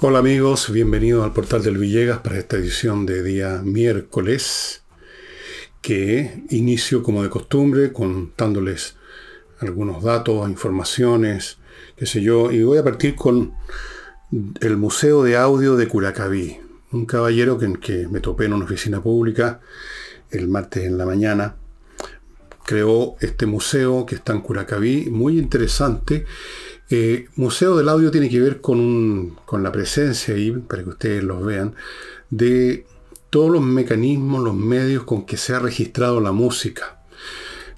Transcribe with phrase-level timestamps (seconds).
[0.00, 4.84] Hola amigos, bienvenidos al portal del Villegas para esta edición de día miércoles,
[5.82, 8.94] que inicio como de costumbre contándoles
[9.58, 11.58] algunos datos, informaciones,
[11.96, 13.54] qué sé yo, y voy a partir con
[14.60, 16.60] el Museo de Audio de Curacaví,
[16.92, 19.58] un caballero que, que me topé en una oficina pública
[20.30, 21.56] el martes en la mañana,
[22.64, 26.24] creó este museo que está en Curacaví, muy interesante,
[26.90, 31.44] eh, Museo del Audio tiene que ver con, la presencia ahí, para que ustedes los
[31.44, 31.74] vean,
[32.30, 32.86] de
[33.30, 37.02] todos los mecanismos, los medios con que se ha registrado la música.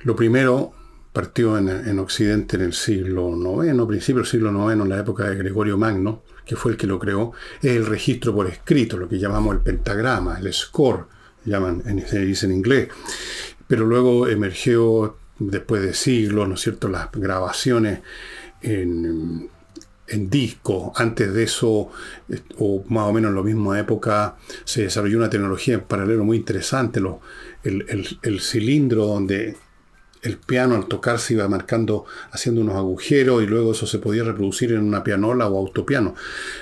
[0.03, 0.73] Lo primero
[1.13, 5.37] partió en, Occidente en el siglo IX, principio del siglo IX, en la época de
[5.37, 9.19] Gregorio Magno, que fue el que lo creó, es el registro por escrito, lo que
[9.19, 11.07] llamamos el pentagrama, el score,
[11.45, 12.89] llaman, se dice en inglés.
[13.67, 18.01] Pero luego emergió, después de siglos, ¿no es cierto?, las grabaciones
[18.63, 19.49] en,
[20.29, 20.93] disco.
[20.97, 21.89] Antes de eso,
[22.59, 26.37] o más o menos en la misma época, se desarrolló una tecnología en paralelo muy
[26.37, 27.01] interesante,
[27.63, 29.57] el, cilindro donde
[30.23, 34.25] el piano al tocar se iba marcando, haciendo unos agujeros y luego eso se podía
[34.25, 36.17] reproducir en una pianola o autopiano.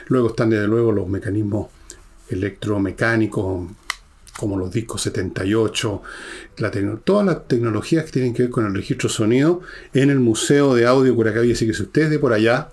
[0.08, 1.68] Luego están desde luego los mecanismos
[2.28, 3.66] electromecánicos
[4.38, 6.00] como los discos 78,
[7.02, 10.86] todas las tecnologías que tienen que ver con el registro sonido en el Museo de
[10.86, 11.50] Audio Curacaví.
[11.50, 12.68] Así que si ustedes de por allá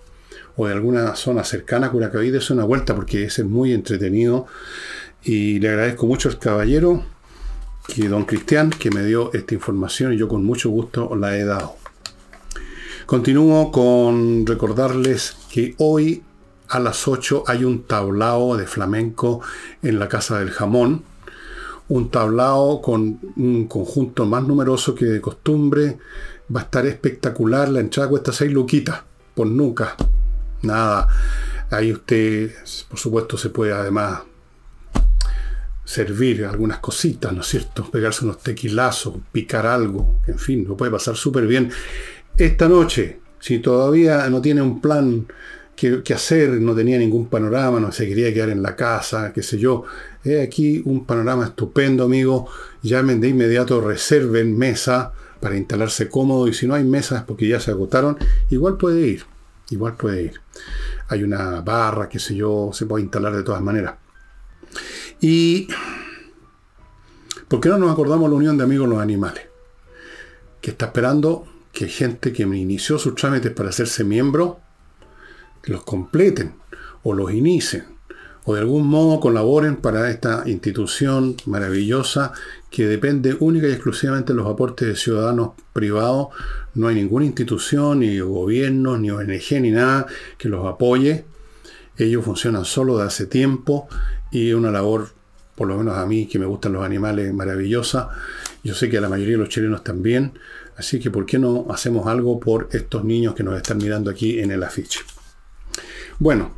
[0.57, 4.45] o de alguna zona cercana a Curacaví, es una vuelta porque es muy entretenido.
[5.23, 7.03] Y le agradezco mucho al caballero,
[7.88, 11.45] que don Cristian, que me dio esta información y yo con mucho gusto la he
[11.45, 11.77] dado.
[13.07, 16.22] Continúo con recordarles que hoy
[16.69, 19.41] a las 8 hay un tablao de flamenco
[19.81, 21.14] en la Casa del Jamón
[21.89, 25.97] un tablao con un conjunto más numeroso que de costumbre.
[26.53, 27.69] Va a estar espectacular.
[27.69, 29.02] La entrada cuesta 6 luquitas,
[29.33, 29.95] por nunca.
[30.61, 31.08] Nada.
[31.69, 32.52] Ahí usted,
[32.89, 34.22] por supuesto, se puede además
[35.84, 37.90] servir algunas cositas, ¿no es cierto?
[37.90, 41.72] Pegarse unos tequilazos, picar algo, en fin, lo puede pasar súper bien.
[42.35, 45.28] Esta noche, si todavía no tiene un plan
[45.75, 49.58] que, hacer, no tenía ningún panorama, no se quería quedar en la casa, qué sé
[49.58, 49.84] yo.
[50.24, 52.47] He aquí un panorama estupendo, amigo.
[52.81, 57.59] Llamen de inmediato, reserven mesa para instalarse cómodo y si no hay mesas porque ya
[57.59, 58.18] se agotaron,
[58.50, 59.25] igual puede ir,
[59.69, 60.41] igual puede ir.
[61.09, 63.96] Hay una barra, qué sé yo, se puede instalar de todas maneras.
[65.19, 65.68] Y
[67.47, 69.44] ¿por qué no nos acordamos la Unión de Amigos los Animales?
[70.62, 74.64] Que está esperando que gente que inició sus trámites para hacerse miembro
[75.71, 76.53] los completen
[77.03, 77.95] o los inicien
[78.45, 82.31] o de algún modo colaboren para esta institución maravillosa
[82.69, 86.27] que depende única y exclusivamente de los aportes de ciudadanos privados.
[86.75, 90.05] No hay ninguna institución, ni gobierno, ni ONG, ni nada
[90.37, 91.25] que los apoye.
[91.97, 93.87] Ellos funcionan solo de hace tiempo
[94.31, 95.09] y una labor,
[95.55, 98.09] por lo menos a mí, que me gustan los animales, maravillosa.
[98.63, 100.33] Yo sé que a la mayoría de los chilenos también.
[100.77, 104.39] Así que, ¿por qué no hacemos algo por estos niños que nos están mirando aquí
[104.39, 104.99] en el afiche?
[106.17, 106.51] Bueno,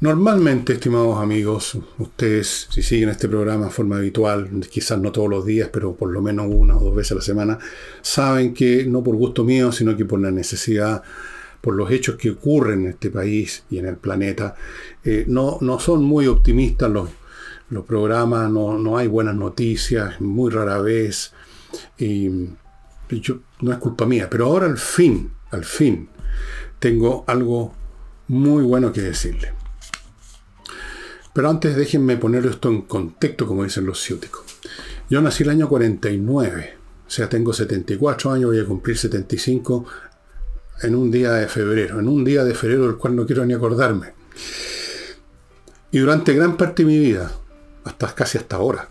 [0.00, 5.44] normalmente, estimados amigos, ustedes, si siguen este programa de forma habitual, quizás no todos los
[5.44, 7.58] días, pero por lo menos una o dos veces a la semana,
[8.00, 11.02] saben que no por gusto mío, sino que por la necesidad
[11.60, 14.56] por los hechos que ocurren en este país y en el planeta,
[15.04, 17.08] eh, no, no, son muy optimistas los,
[17.70, 21.32] los programas, no, no, hay buenas noticias, muy rara vez,
[21.98, 22.28] y,
[23.60, 26.08] no es culpa mía, pero ahora al fin, al fin,
[26.82, 27.72] tengo algo
[28.26, 29.52] muy bueno que decirle.
[31.32, 34.42] Pero antes déjenme poner esto en contexto, como dicen los ciúticos.
[35.08, 36.74] Yo nací el año 49,
[37.06, 39.86] o sea, tengo 74 años, voy a cumplir 75
[40.82, 43.54] en un día de febrero, en un día de febrero del cual no quiero ni
[43.54, 44.14] acordarme.
[45.92, 47.30] Y durante gran parte de mi vida,
[47.84, 48.88] hasta casi hasta ahora,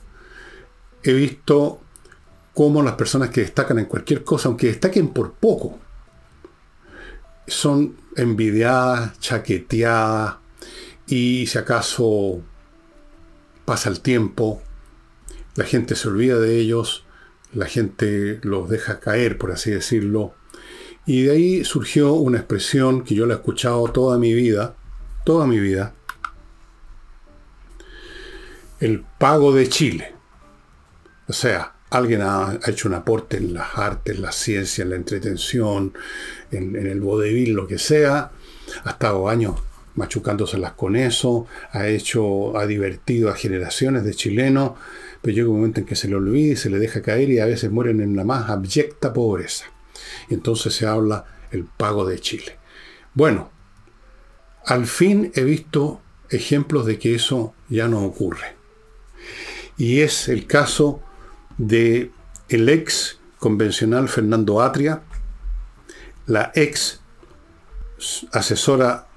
[1.03, 1.81] he visto
[2.53, 5.78] cómo las personas que destacan en cualquier cosa, aunque destaquen por poco,
[7.47, 10.35] son envidiadas, chaqueteadas,
[11.08, 12.41] y si acaso
[13.66, 14.61] pasa el tiempo,
[15.55, 17.05] la gente se olvida de ellos,
[17.53, 20.34] la gente los deja caer, por así decirlo.
[21.05, 24.76] Y de ahí surgió una expresión que yo la he escuchado toda mi vida,
[25.26, 25.94] toda mi vida,
[28.79, 30.16] el pago de Chile.
[31.28, 34.96] O sea, alguien ha, hecho un aporte en las artes, en la ciencia, en la
[34.96, 35.94] entretención,
[36.52, 38.32] en, el vodevil, lo que sea,
[38.84, 39.56] ha estado años
[39.96, 44.72] machucándoselas con eso, ha hecho, ha divertido a generaciones de chilenos,
[45.22, 47.40] pero llega un momento en que se le olvida y se le deja caer y
[47.40, 49.66] a veces mueren en la más abyecta pobreza.
[50.30, 52.58] Entonces se habla el pago de Chile.
[53.14, 53.52] Bueno,
[54.64, 58.56] Al fin he visto ejemplos de que eso ya no ocurre.
[59.76, 61.02] Y es el caso
[61.58, 62.12] de
[62.47, 65.02] ex convencional Fernando Atria,
[66.32, 67.02] la ex
[68.32, 69.08] asesora,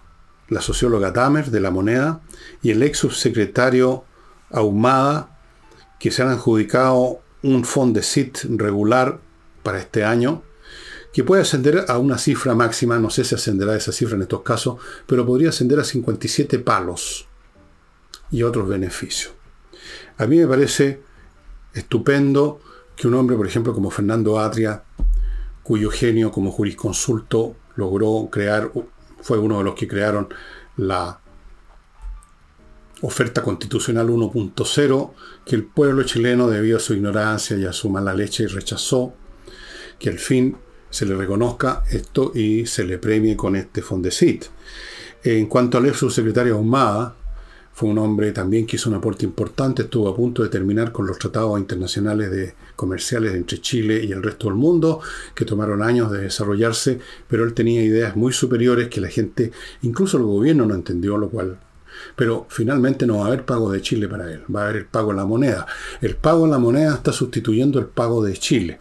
[0.49, 2.21] la socióloga Damer de la moneda,
[2.61, 4.05] y el ex subsecretario
[4.51, 5.39] Ahumada,
[6.01, 9.21] que se han adjudicado un fondo de SIT regular
[9.63, 10.43] para este año,
[11.13, 14.43] que puede ascender a una cifra máxima, no sé si ascenderá esa cifra en estos
[14.43, 17.29] casos, pero podría ascender a 57 palos
[18.33, 19.33] y otros beneficios.
[20.19, 21.01] A mí me parece
[21.75, 22.61] estupendo
[22.97, 24.83] que un hombre, por ejemplo, como Fernando Atria,
[25.65, 28.71] cuyo genio como jurisconsulto logró crear,
[29.21, 30.29] fue uno de los que crearon
[30.77, 31.19] la
[33.01, 35.13] oferta constitucional 1.0,
[35.45, 39.15] que el pueblo chileno, debido a su ignorancia y a su mala leche, rechazó,
[39.99, 40.57] que al fin
[40.91, 44.45] se le reconozca esto y se le premie con este Fondesit.
[45.23, 47.17] En cuanto al ex subsecretario Ahumada,
[47.73, 51.07] fue un hombre también que hizo un aporte importante, estuvo a punto de terminar con
[51.07, 55.01] los tratados internacionales de comerciales entre Chile y el resto del mundo,
[55.35, 56.99] que tomaron años de desarrollarse,
[57.29, 61.29] pero él tenía ideas muy superiores que la gente, incluso el gobierno no entendió, lo
[61.29, 61.59] cual
[62.17, 64.87] pero finalmente no va a haber pago de Chile para él, va a haber el
[64.87, 65.67] pago en la moneda.
[66.01, 68.79] El pago en la moneda está sustituyendo el pago de Chile.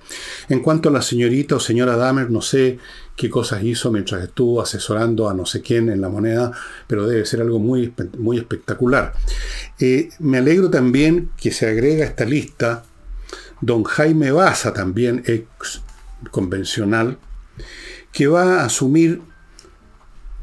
[0.50, 2.80] En cuanto a la señorita o señora Damer, no sé
[3.16, 6.52] qué cosas hizo mientras estuvo asesorando a no sé quién en la moneda,
[6.88, 9.14] pero debe ser algo muy, muy espectacular.
[9.80, 12.84] Eh, me alegro también que se agrega esta lista
[13.66, 15.82] don Jaime Baza, también ex
[16.32, 17.18] convencional,
[18.12, 19.22] que va a asumir,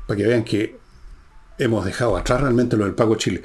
[0.07, 0.79] para que vean que
[1.59, 3.43] hemos dejado atrás realmente lo del Pago Chile,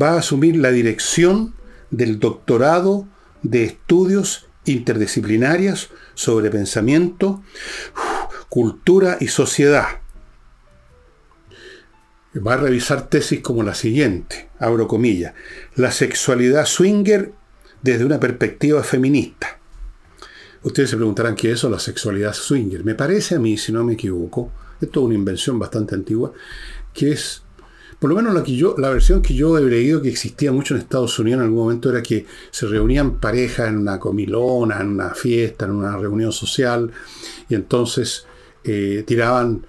[0.00, 1.54] va a asumir la dirección
[1.90, 3.06] del doctorado
[3.42, 7.42] de estudios interdisciplinarios sobre pensamiento,
[8.48, 10.00] cultura y sociedad.
[12.34, 15.34] Va a revisar tesis como la siguiente, abro comillas,
[15.76, 17.32] la sexualidad swinger
[17.82, 19.58] desde una perspectiva feminista.
[20.62, 22.84] Ustedes se preguntarán qué es eso, la sexualidad swinger.
[22.84, 26.32] Me parece a mí, si no me equivoco, esto es una invención bastante antigua,
[26.92, 27.42] que es
[27.98, 30.74] por lo menos la, que yo, la versión que yo he leído que existía mucho
[30.74, 34.88] en Estados Unidos en algún momento era que se reunían parejas en una comilona, en
[34.88, 36.92] una fiesta, en una reunión social,
[37.48, 38.26] y entonces
[38.62, 39.66] eh, tiraban,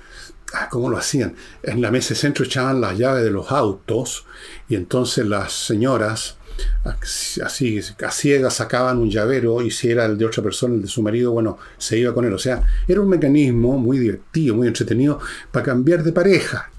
[0.54, 1.34] ah, ¿cómo lo hacían?
[1.64, 4.26] En la mesa de centro echaban las llaves de los autos,
[4.68, 6.38] y entonces las señoras,
[6.84, 10.88] así a ciegas sacaban un llavero y si era el de otra persona, el de
[10.88, 12.34] su marido, bueno, se iba con él.
[12.34, 15.20] O sea, era un mecanismo muy divertido, muy entretenido
[15.52, 16.70] para cambiar de pareja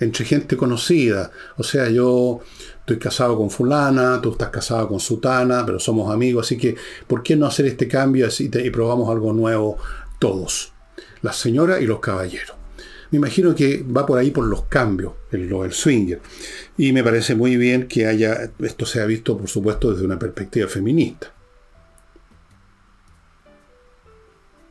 [0.00, 1.30] entre gente conocida.
[1.56, 2.40] O sea, yo
[2.80, 6.76] estoy casado con fulana, tú estás casado con sutana, pero somos amigos, así que
[7.06, 9.78] ¿por qué no hacer este cambio y probamos algo nuevo
[10.18, 10.72] todos?
[11.22, 12.61] Las señoras y los caballeros.
[13.12, 16.20] Me imagino que va por ahí por los cambios, el, del swinger.
[16.78, 20.66] Y me parece muy bien que haya, esto sea visto, por supuesto, desde una perspectiva
[20.66, 21.32] feminista.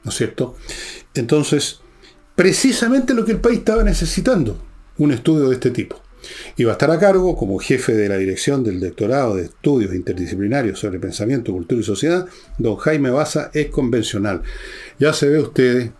[0.03, 0.57] ¿No es cierto?
[1.13, 1.81] Entonces,
[2.35, 4.57] precisamente lo que el país estaba necesitando
[4.97, 6.01] un estudio de este tipo.
[6.55, 9.93] Y va a estar a cargo, como jefe de la dirección del doctorado de estudios
[9.93, 12.27] interdisciplinarios sobre pensamiento, cultura y sociedad,
[12.57, 14.41] don Jaime Baza es convencional.
[14.99, 15.91] Ya se ve ustedes,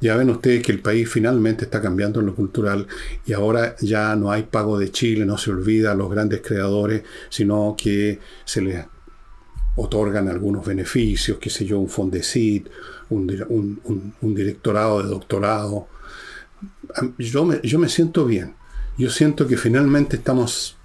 [0.00, 2.86] ya ven ustedes que el país finalmente está cambiando en lo cultural
[3.26, 7.02] y ahora ya no hay pago de Chile, no se olvida a los grandes creadores,
[7.28, 8.84] sino que se les
[9.76, 12.68] otorgan algunos beneficios, qué sé yo, un Fondesit,
[13.10, 15.88] un, un directorado de doctorado,
[17.18, 18.54] yo me siento bien.
[18.96, 20.76] Yo siento que finalmente estamos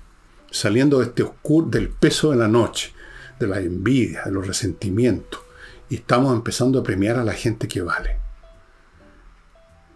[0.52, 2.94] saliendo de este oscuro, del peso de la noche,
[3.40, 5.42] de la envidia, de los resentimientos,
[5.90, 8.23] y estamos empezando a premiar a la gente que vale.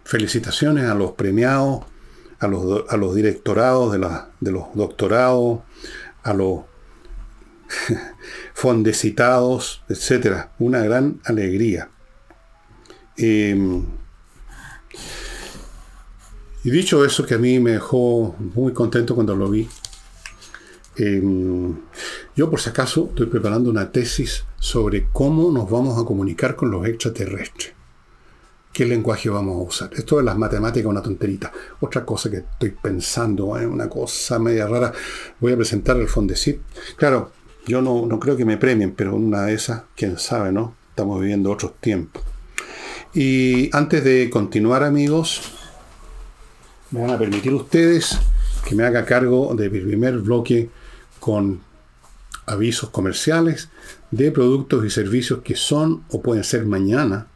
[0.08, 1.84] Felicitaciones a los premiados,
[2.38, 3.98] a los, a los directorados de,
[4.40, 5.60] de los doctorados,
[6.22, 6.60] a los
[8.54, 10.46] fondecitados, etc.
[10.58, 11.90] Una gran alegría.
[13.18, 13.84] Em,
[16.64, 19.68] y dicho eso, que a mí me dejó muy contento cuando lo vi,
[20.96, 21.76] em,
[22.34, 26.70] yo por si acaso estoy preparando una tesis sobre cómo nos vamos a comunicar con
[26.70, 27.77] los extraterrestres.
[28.72, 29.90] ¿Qué lenguaje vamos a usar?
[29.94, 31.50] Esto de las matemáticas una tonterita.
[31.80, 34.92] Otra cosa que estoy pensando, es una cosa media rara.
[35.40, 36.60] Voy a presentar el Fondesit.
[36.96, 37.32] Claro,
[37.66, 40.74] yo no, no creo que me premien, pero una de esas, quién sabe, ¿no?
[40.90, 42.22] Estamos viviendo otros tiempos.
[43.14, 45.40] Y antes de continuar, amigos,
[46.90, 48.18] me van a permitir ustedes
[48.64, 50.70] que me haga cargo de mi primer bloque
[51.20, 51.60] con
[52.46, 53.68] avisos comerciales
[54.10, 57.26] de productos y servicios que son o pueden ser mañana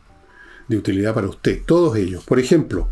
[0.72, 1.62] de utilidad para usted.
[1.64, 2.24] Todos ellos.
[2.24, 2.88] Por ejemplo,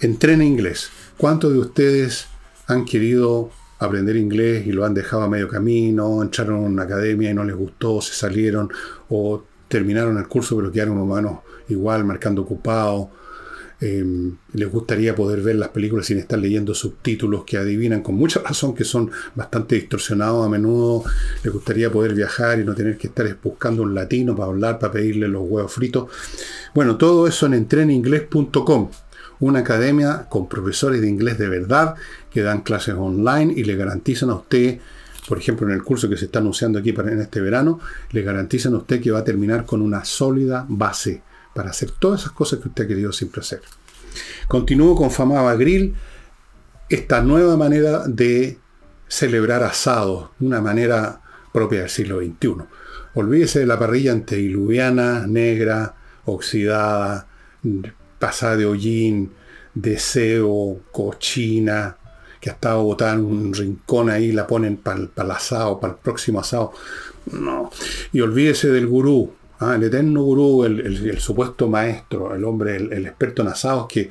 [0.00, 0.90] entrena inglés.
[1.16, 2.26] ¿Cuántos de ustedes
[2.66, 7.30] han querido aprender inglés y lo han dejado a medio camino, entraron a una academia
[7.30, 8.70] y no les gustó, se salieron
[9.08, 13.10] o terminaron el curso pero quedaron humanos igual, marcando ocupado?
[13.78, 18.40] Em, les gustaría poder ver las películas sin estar leyendo subtítulos que adivinan con mucha
[18.44, 21.04] razón que son bastante distorsionados a menudo.
[21.44, 24.94] Les gustaría poder viajar y no tener que estar buscando un latino para hablar, para
[24.94, 26.10] pedirle los huevos fritos.
[26.74, 28.90] Bueno, todo eso en entreninglés.com,
[29.40, 31.96] una academia con profesores de inglés de verdad
[32.30, 34.78] que dan clases online y le garantizan a usted
[35.28, 37.80] por ejemplo, en el curso que se está anunciando aquí para en este verano,
[38.12, 41.22] le garantizan a usted que va a terminar con una sólida base
[41.56, 43.62] para hacer todas esas cosas que usted ha querido siempre hacer.
[44.46, 45.94] Continúo con Famaba Grill,
[46.88, 48.58] esta nueva manera de
[49.08, 51.22] celebrar asados, una manera
[51.52, 52.64] propia del siglo XXI.
[53.14, 55.94] Olvídese de la parrilla antediluviana, negra,
[56.26, 57.26] oxidada,
[58.18, 59.32] pasada de hollín,
[59.74, 61.96] deseo, cochina,
[62.38, 65.98] que ha estado botada en un rincón ahí, la ponen para el asado, para el
[66.00, 66.72] próximo asado.
[67.32, 67.70] No.
[68.12, 73.40] Y olvídese del gurú, Ah, el eterno gurú, el, supuesto maestro, el hombre, el, experto
[73.42, 74.10] en asados que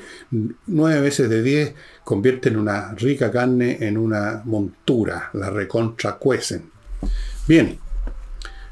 [0.65, 6.71] nueve veces de diez convierten una rica carne en una montura, la recontra cuecen.
[7.47, 7.77] Bien,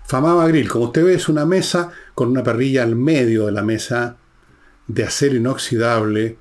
[0.06, 3.64] Famaba Grill, como usted ve, es una mesa con una parrilla al medio de la
[3.64, 4.18] mesa
[4.88, 6.38] de acero inoxidable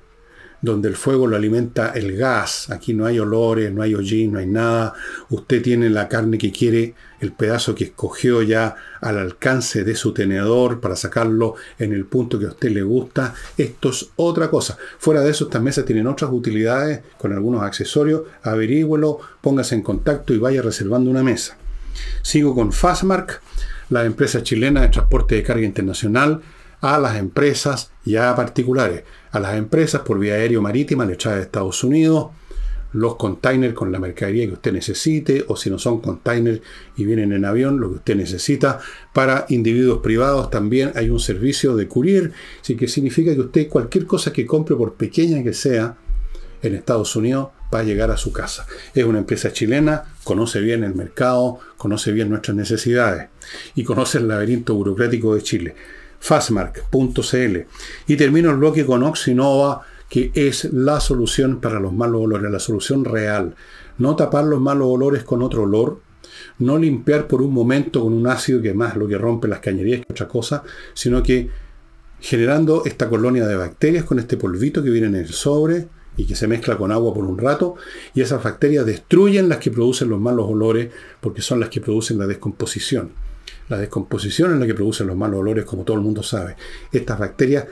[0.63, 2.71] donde el fuego lo alimenta el gas.
[2.71, 4.93] Aquí no hay olores, no hay hollín, no hay nada.
[5.29, 10.13] Usted tiene la carne que quiere, el pedazo que escogió ya al alcance de su
[10.13, 13.35] tenedor para sacarlo en el punto que a usted le gusta.
[13.57, 14.77] Esto es otra cosa.
[14.99, 18.21] Fuera de eso, estas mesas tienen otras utilidades con algunos accesorios.
[18.41, 21.57] Averígüelo, póngase en contacto y vaya reservando una mesa.
[22.21, 23.41] Sigo con Fastmark,
[23.89, 26.41] la empresa chilena de transporte de carga internacional
[26.79, 29.03] a las empresas y a particulares.
[29.33, 32.27] A las empresas por vía aérea o marítima le trae de Estados Unidos
[32.93, 36.61] los containers con la mercadería que usted necesite, o si no son containers
[36.95, 38.79] y vienen en avión, lo que usted necesita.
[39.11, 44.05] Para individuos privados también hay un servicio de courier, así que significa que usted cualquier
[44.05, 45.97] cosa que compre, por pequeña que sea,
[46.61, 48.67] en Estados Unidos, va a llegar a su casa.
[48.93, 53.29] Es una empresa chilena, conoce bien el mercado, conoce bien nuestras necesidades
[53.73, 55.75] y conoce el laberinto burocrático de Chile
[56.23, 57.57] fastmark.cl.
[58.07, 62.59] Y termino el bloque con Oxinova, que es la solución para los malos olores, la
[62.59, 63.55] solución real.
[63.97, 65.99] No tapar los malos olores con otro olor,
[66.59, 69.99] no limpiar por un momento con un ácido que más lo que rompe las cañerías
[69.99, 70.63] que otra cosa,
[70.93, 71.49] sino que
[72.21, 76.35] generando esta colonia de bacterias con este polvito que viene en el sobre y que
[76.35, 77.75] se mezcla con agua por un rato,
[78.13, 80.89] y esas bacterias destruyen las que producen los malos olores
[81.19, 83.11] porque son las que producen la descomposición.
[83.69, 86.55] La descomposición es la que produce los malos olores, como todo el mundo sabe.
[86.91, 87.65] Estas bacterias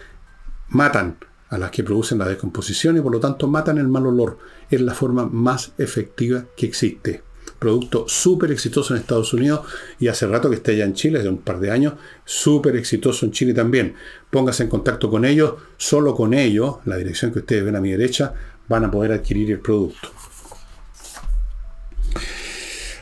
[0.70, 1.18] matan
[1.50, 4.38] a las que producen la descomposición y por lo tanto matan el mal olor.
[4.70, 7.24] Es la forma más efectiva que existe.
[7.60, 9.62] Producto súper exitoso en Estados Unidos
[10.00, 11.94] y hace rato que está ya en Chile, hace un par de años,
[12.26, 13.96] súper exitoso en Chile también.
[14.30, 17.92] Póngase en contacto con ellos, solo con ellos, la dirección que ustedes ven a mi
[17.92, 18.34] derecha,
[18.68, 20.10] van a poder adquirir el producto.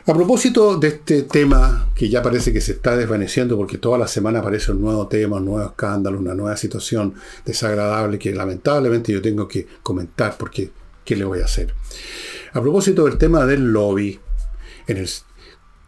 [0.09, 4.07] A propósito de este tema que ya parece que se está desvaneciendo porque toda la
[4.07, 7.13] semana aparece un nuevo tema, un nuevo escándalo, una nueva situación
[7.45, 10.71] desagradable que lamentablemente yo tengo que comentar porque
[11.05, 11.75] ¿qué le voy a hacer?
[12.53, 14.19] A propósito del tema del lobby,
[14.87, 15.07] en el,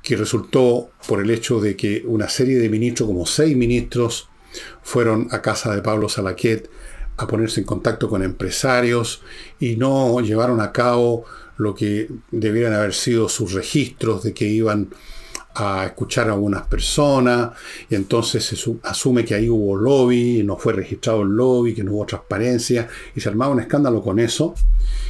[0.04, 4.30] que resultó por el hecho de que una serie de ministros, como seis ministros,
[4.84, 6.70] fueron a casa de Pablo Salaquet
[7.18, 9.24] a ponerse en contacto con empresarios
[9.60, 11.26] y no llevaron a cabo
[11.62, 14.90] lo que debieran haber sido sus registros de que iban
[15.54, 17.52] a escuchar a algunas personas
[17.90, 21.94] y entonces se asume que ahí hubo lobby, no fue registrado el lobby, que no
[21.94, 24.56] hubo transparencia y se armaba un escándalo con eso,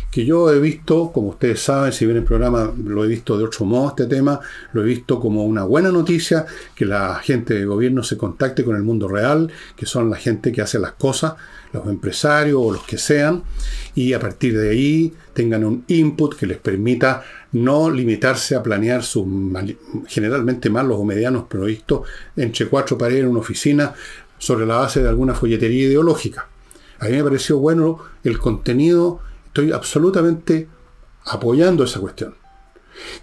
[0.09, 3.45] que yo he visto, como ustedes saben, si bien el programa lo he visto de
[3.45, 4.39] otro modo este tema,
[4.73, 8.75] lo he visto como una buena noticia que la gente de gobierno se contacte con
[8.75, 11.35] el mundo real, que son la gente que hace las cosas,
[11.73, 13.43] los empresarios o los que sean,
[13.95, 17.23] y a partir de ahí tengan un input que les permita
[17.53, 19.25] no limitarse a planear sus
[20.07, 23.93] generalmente malos o medianos proyectos entre cuatro paredes en una oficina
[24.37, 26.47] sobre la base de alguna folletería ideológica.
[26.99, 30.67] A mí me pareció bueno el contenido, estoy absolutamente
[31.25, 32.40] apoyando esa cuestión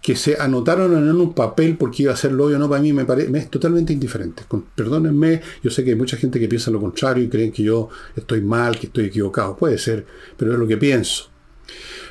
[0.03, 3.05] que se anotaron en un papel porque iba a ser o no, para mí me,
[3.05, 4.45] parece es totalmente indiferente.
[4.75, 7.89] perdónenme, yo sé que hay mucha gente que piensa lo contrario y creen que yo
[8.17, 9.57] estoy mal, que estoy equivocado.
[9.57, 10.07] Puede ser,
[10.37, 11.31] pero es lo que pienso.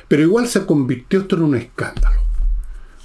[0.06, 2.20] Pero igual se convirtió esto en un escándalo.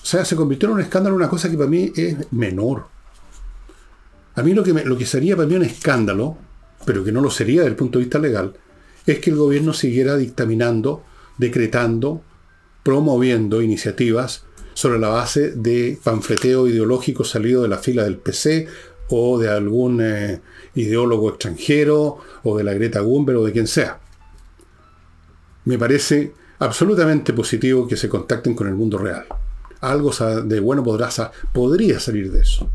[0.02, 2.88] O sea, se convirtió en un escándalo una cosa que para mí es menor.
[4.36, 6.38] A mí lo que, lo que sería para mí un escándalo,
[6.86, 8.54] pero que no lo sería desde el punto de vista legal,
[9.06, 11.04] es que el gobierno siguiera dictaminando
[11.38, 12.22] decretando,
[12.84, 18.68] promoviendo iniciativas sobre la base de panfleteo ideológico salido de la fila del PC
[19.10, 20.42] o de algún eh,
[20.76, 24.00] ideólogo extranjero o de la Greta Thunberg o de quien sea.
[25.66, 29.26] Me parece absolutamente positivo que se contacten con el mundo real.
[29.82, 30.12] Algo
[30.44, 31.10] de bueno podrá,
[31.54, 32.70] podría salir de eso.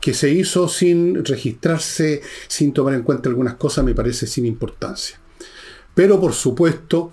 [0.00, 5.18] Que se hizo sin registrarse, sin tomar en cuenta algunas cosas, me parece sin importancia.
[5.94, 7.12] Pero por supuesto,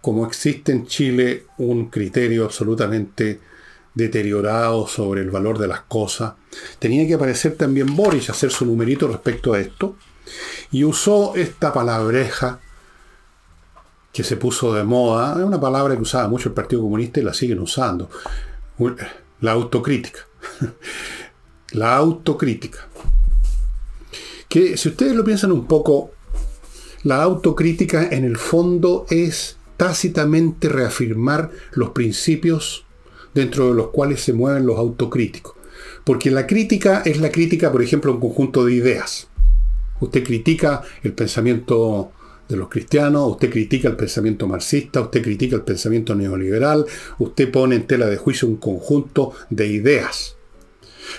[0.00, 3.40] como existe en Chile un criterio absolutamente
[3.94, 6.34] deteriorado sobre el valor de las cosas,
[6.78, 9.96] tenía que aparecer también Boris, hacer su numerito respecto a esto,
[10.70, 12.60] y usó esta palabreja
[14.12, 17.24] que se puso de moda, es una palabra que usaba mucho el Partido Comunista y
[17.24, 18.10] la siguen usando,
[19.40, 20.20] la autocrítica.
[21.72, 22.88] la autocrítica.
[24.48, 26.12] Que si ustedes lo piensan un poco,
[27.02, 32.84] la autocrítica en el fondo es tácitamente reafirmar los principios
[33.34, 35.54] dentro de los cuales se mueven los autocríticos.
[36.04, 39.28] Porque la crítica es la crítica, por ejemplo, un conjunto de ideas.
[40.00, 42.12] Usted critica el pensamiento
[42.48, 46.86] de los cristianos, usted critica el pensamiento marxista, usted critica el pensamiento neoliberal,
[47.18, 50.36] usted pone en tela de juicio un conjunto de ideas.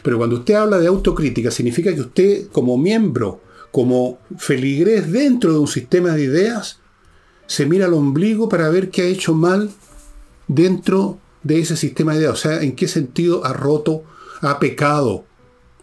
[0.01, 5.59] Pero cuando usted habla de autocrítica, significa que usted como miembro, como feligrés dentro de
[5.59, 6.79] un sistema de ideas,
[7.45, 9.69] se mira al ombligo para ver qué ha hecho mal
[10.47, 12.33] dentro de ese sistema de ideas.
[12.33, 14.03] O sea, en qué sentido ha roto,
[14.41, 15.25] ha pecado,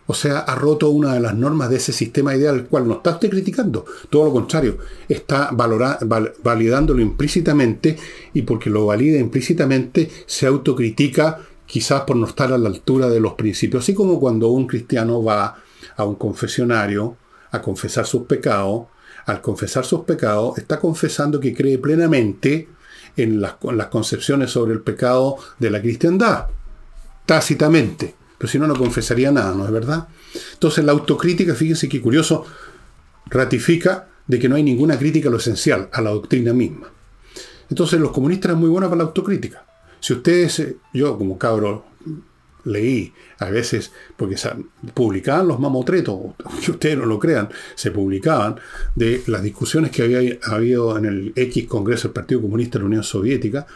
[0.06, 2.94] o sea, ha roto una de las normas de ese sistema ideal, el cual no
[2.94, 3.84] está usted criticando.
[4.08, 7.96] Todo lo contrario, está validándolo implícitamente
[8.32, 13.18] y porque lo valida implícitamente se autocritica quizás por no estar a la altura de
[13.18, 13.82] los principios.
[13.82, 15.56] Así como cuando un cristiano va
[15.96, 17.16] a un confesionario
[17.50, 18.86] a confesar sus pecados,
[19.24, 22.68] al confesar sus pecados está confesando que cree plenamente
[23.16, 26.46] en las, las concepciones sobre el pecado de la cristiandad,
[27.24, 28.14] tácitamente.
[28.38, 30.08] Pero si no, no confesaría nada, ¿no es verdad?
[30.52, 32.44] Entonces la autocrítica, fíjense qué curioso,
[33.26, 36.88] ratifica de que no hay ninguna crítica a lo esencial, a la doctrina misma.
[37.70, 39.64] Entonces los comunistas eran muy buenos para la autocrítica.
[40.00, 41.84] Si ustedes, eh, yo como cabro
[42.66, 44.36] leí a veces, porque
[44.92, 48.56] publicaban los mamotretos, que ustedes no lo crean, se publicaban
[48.94, 52.88] de las discusiones que había habido en el X Congreso del Partido Comunista de la
[52.88, 53.66] Unión Soviética,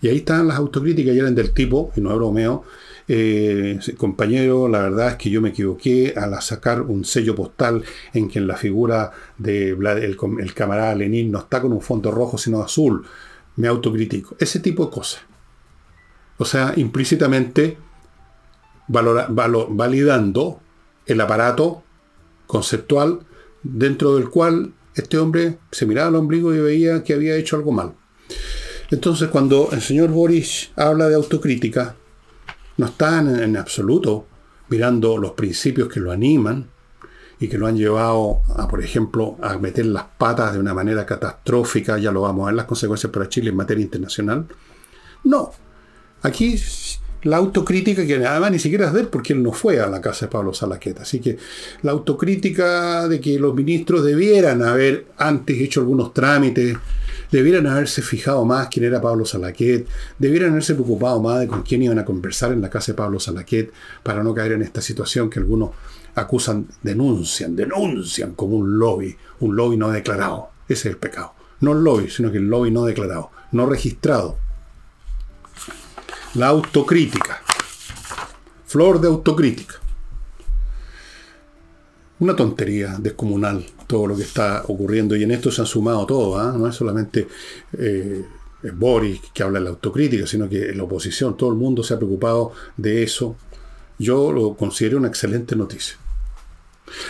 [0.00, 2.64] y ahí estaban las autocríticas y eran del tipo, y no es bromeo,
[3.06, 8.28] eh, compañero, la verdad es que yo me equivoqué al sacar un sello postal en
[8.28, 13.04] que la figura del de camarada Lenin no está con un fondo rojo sino azul.
[13.56, 14.36] Me autocritico.
[14.38, 15.20] Ese tipo de cosas.
[16.38, 17.76] O sea, implícitamente
[18.88, 20.60] validando
[21.06, 21.82] el aparato
[22.46, 23.20] conceptual
[23.62, 27.72] dentro del cual este hombre se miraba al ombligo y veía que había hecho algo
[27.72, 27.94] mal.
[28.90, 31.96] Entonces, cuando el señor Boris habla de autocrítica,
[32.76, 34.26] no están en absoluto
[34.68, 36.70] mirando los principios que lo animan
[37.40, 41.04] y que lo han llevado a, por ejemplo, a meter las patas de una manera
[41.04, 44.46] catastrófica, ya lo vamos a ver las consecuencias para Chile en materia internacional.
[45.24, 45.52] No,
[46.22, 46.56] aquí
[47.24, 50.00] la autocrítica, que además ni siquiera es de él, porque él no fue a la
[50.00, 51.02] casa de Pablo Salaqueta.
[51.02, 51.36] Así que
[51.82, 56.76] la autocrítica de que los ministros debieran haber antes hecho algunos trámites
[57.34, 59.88] Debieran haberse fijado más quién era Pablo Salaquet,
[60.20, 63.18] debieran haberse preocupado más de con quién iban a conversar en la casa de Pablo
[63.18, 63.72] Salaquet
[64.04, 65.70] para no caer en esta situación que algunos
[66.14, 70.50] acusan, denuncian, denuncian como un lobby, un lobby no declarado.
[70.68, 71.32] Ese es el pecado.
[71.58, 74.38] No el lobby, sino que el lobby no declarado, no registrado.
[76.34, 77.40] La autocrítica.
[78.66, 79.74] Flor de autocrítica.
[82.18, 86.40] Una tontería descomunal todo lo que está ocurriendo y en esto se han sumado todos,
[86.40, 86.52] ¿ah?
[86.58, 87.28] no es solamente
[87.78, 88.24] eh,
[88.72, 91.98] Boris que habla de la autocrítica, sino que la oposición, todo el mundo se ha
[91.98, 93.36] preocupado de eso.
[94.00, 95.96] Yo lo considero una excelente noticia.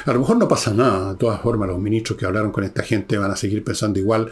[0.05, 2.83] A lo mejor no pasa nada, de todas formas los ministros que hablaron con esta
[2.83, 4.31] gente van a seguir pensando igual,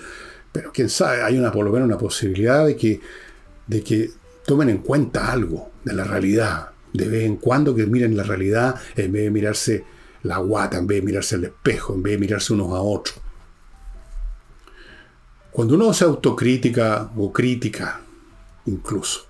[0.53, 3.01] pero quién sabe, hay una por lo menos una posibilidad de que,
[3.67, 8.17] de que tomen en cuenta algo de la realidad, de vez en cuando que miren
[8.17, 9.85] la realidad en vez de mirarse
[10.23, 13.17] la guata en vez de mirarse al espejo, en vez de mirarse unos a otros.
[15.51, 18.01] Cuando uno hace autocrítica o crítica,
[18.67, 19.27] incluso,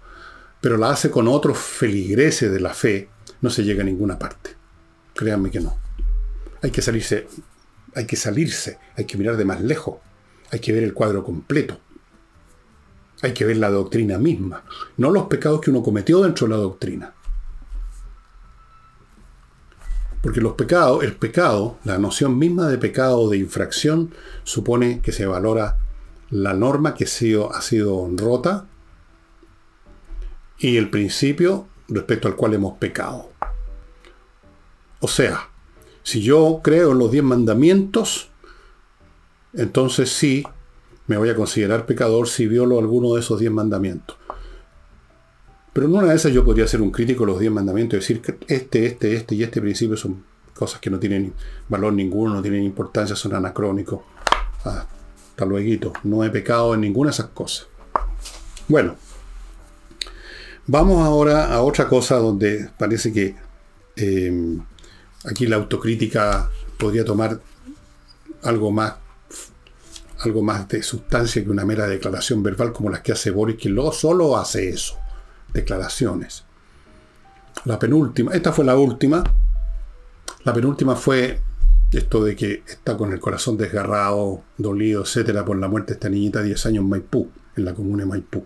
[0.60, 3.08] pero la hace con otros feligreses de la fe,
[3.40, 4.50] no se llega a ninguna parte.
[5.14, 5.76] Créanme que no.
[6.62, 7.26] Hay que salirse,
[7.94, 9.96] hay que salirse, hay que mirar de más lejos,
[10.50, 11.80] hay que ver el cuadro completo.
[13.22, 14.64] Hay que ver la doctrina misma,
[14.96, 17.14] no los pecados que uno cometió dentro de la doctrina.
[20.20, 24.12] Porque los pecados, el pecado, la noción misma de pecado o de infracción,
[24.44, 25.78] supone que se valora
[26.30, 28.66] la norma que ha sido, ha sido rota
[30.58, 33.30] y el principio respecto al cual hemos pecado.
[35.00, 35.48] O sea,
[36.04, 38.30] si yo creo en los diez mandamientos,
[39.52, 40.44] entonces sí
[41.06, 44.16] me voy a considerar pecador si violo alguno de esos diez mandamientos.
[45.72, 48.00] Pero en una de esas yo podría ser un crítico de los diez mandamientos y
[48.00, 51.32] decir que este, este, este y este principio son cosas que no tienen
[51.68, 54.00] valor ninguno, no tienen importancia, son anacrónicos.
[54.64, 57.66] Hasta luego, no he pecado en ninguna de esas cosas.
[58.68, 58.96] Bueno,
[60.66, 63.34] vamos ahora a otra cosa donde parece que
[63.96, 64.58] eh,
[65.24, 67.40] aquí la autocrítica podría tomar
[68.42, 68.94] algo más
[70.24, 73.68] algo más de sustancia que una mera declaración verbal como las que hace Boris, que
[73.68, 74.98] luego solo hace eso,
[75.52, 76.44] declaraciones.
[77.64, 79.22] La penúltima, esta fue la última,
[80.44, 81.40] la penúltima fue
[81.92, 86.08] esto de que está con el corazón desgarrado, dolido, etcétera, por la muerte de esta
[86.08, 88.44] niñita de 10 años en Maipú, en la comuna de Maipú.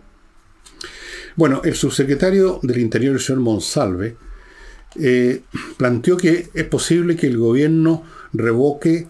[1.36, 4.16] Bueno, el subsecretario del Interior, el señor Monsalve,
[4.98, 5.42] eh,
[5.76, 9.08] planteó que es posible que el gobierno revoque,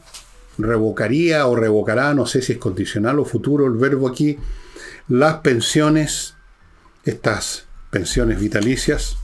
[0.58, 4.38] revocaría o revocará, no sé si es condicional o futuro el verbo aquí,
[5.08, 6.34] las pensiones,
[7.04, 9.18] estas pensiones vitalicias,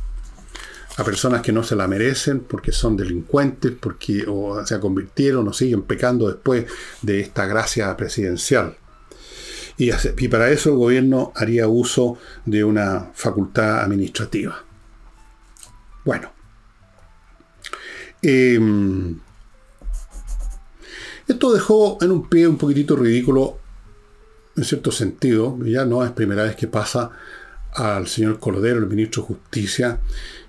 [0.99, 5.53] a personas que no se la merecen porque son delincuentes, porque o se convirtieron o
[5.53, 6.67] siguen pecando después
[7.01, 8.77] de esta gracia presidencial.
[9.79, 9.91] Y,
[10.29, 14.63] para eso el gobierno haría uso de una facultad administrativa.
[16.05, 16.31] Bueno,
[18.23, 19.19] Em,
[21.33, 23.59] esto dejó en un pie un poquitito ridículo,
[24.57, 27.11] en cierto sentido, ya no es primera vez que pasa
[27.73, 30.01] al señor Cordero, el ministro de Justicia,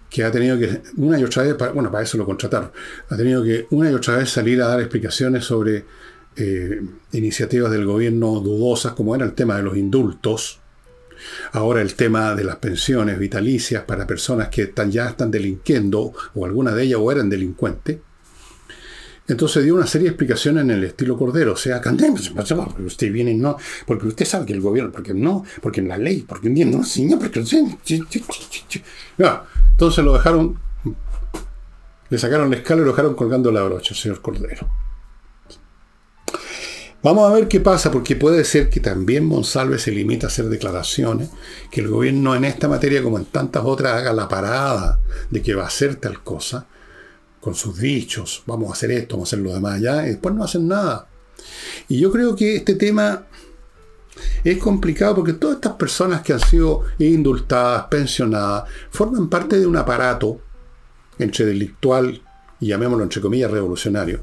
[0.10, 2.72] que ha tenido que, una y otra vez, bueno, para eso lo contrataron,
[3.10, 5.86] ha tenido que una y otra vez salir a dar explicaciones sobre
[6.36, 6.82] eh,
[7.14, 10.60] iniciativas del gobierno dudosas, como era el tema de los indultos,
[11.52, 16.46] Ahora el tema de las pensiones vitalicias para personas que están, ya están delinquiendo, o
[16.46, 18.00] alguna de ellas o eran delincuentes.
[19.28, 21.54] Entonces dio una serie de explicaciones en el estilo Cordero.
[21.54, 25.46] O sea, cantemos, porque usted viene, no, porque usted sabe que el gobierno, porque no,
[25.62, 27.40] porque en la ley, porque no, señor, porque
[29.18, 29.44] no.
[29.72, 30.60] Entonces lo dejaron,
[32.10, 34.68] le sacaron la escala y lo dejaron colgando la brocha, señor Cordero.
[37.02, 40.46] Vamos a ver qué pasa, porque puede ser que también Monsalve se limita a hacer
[40.46, 41.30] declaraciones,
[41.70, 45.54] que el gobierno en esta materia, como en tantas otras, haga la parada de que
[45.54, 46.68] va a hacer tal cosa,
[47.44, 50.34] con sus dichos, vamos a hacer esto, vamos a hacer lo demás ya, y después
[50.34, 51.10] no hacen nada.
[51.90, 53.26] Y yo creo que este tema
[54.46, 59.76] es complicado porque todas estas personas que han sido indultadas, pensionadas, forman parte de un
[59.76, 60.40] aparato
[61.20, 62.22] entre delictual
[62.62, 64.22] y llamémoslo entre comillas revolucionario,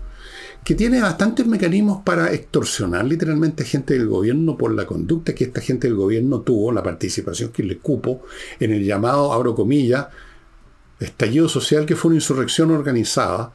[0.64, 5.60] que tiene bastantes mecanismos para extorsionar literalmente gente del gobierno por la conducta que esta
[5.60, 8.22] gente del gobierno tuvo, la participación que le cupo
[8.58, 10.06] en el llamado, abro comillas,
[11.00, 13.52] estallido social que fue una insurrección organizada.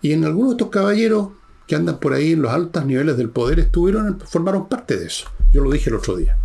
[0.00, 1.28] Y en algunos de estos caballeros
[1.66, 5.26] que andan por ahí en los altos niveles del poder estuvieron, formaron parte de eso.
[5.52, 6.36] Yo lo dije el otro día.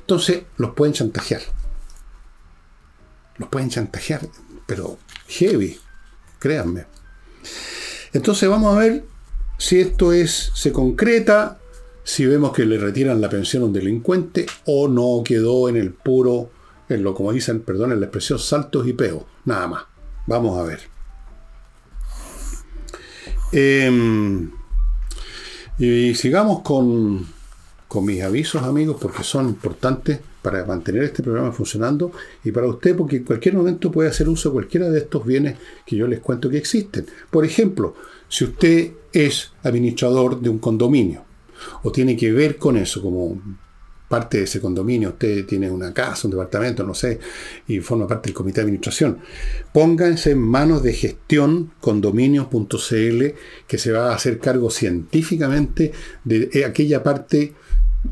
[0.00, 1.42] Entonces, los pueden chantajear.
[3.36, 4.28] Los pueden chantajear,
[4.66, 5.78] pero heavy,
[6.38, 6.86] créanme.
[8.12, 9.04] Entonces vamos a ver
[9.58, 11.58] si esto es, se concreta,
[12.02, 15.92] si vemos que le retiran la pensión a un delincuente o no quedó en el
[15.92, 16.50] puro,
[16.88, 19.84] en lo como dicen, perdón, en la expresión saltos y peos, nada más.
[20.26, 20.80] Vamos a ver.
[23.52, 24.50] Em,
[25.78, 27.26] y sigamos con,
[27.86, 32.12] con mis avisos, amigos, porque son importantes para mantener este programa funcionando
[32.44, 35.58] y para usted, porque en cualquier momento puede hacer uso de cualquiera de estos bienes
[35.84, 37.06] que yo les cuento que existen.
[37.30, 37.94] Por ejemplo,
[38.28, 41.24] si usted es administrador de un condominio
[41.82, 43.40] o tiene que ver con eso como
[44.08, 47.20] parte de ese condominio, usted tiene una casa, un departamento, no sé,
[47.66, 49.18] y forma parte del comité de administración,
[49.72, 53.24] pónganse en manos de gestión condominios.cl
[53.66, 55.92] que se va a hacer cargo científicamente
[56.24, 57.54] de aquella parte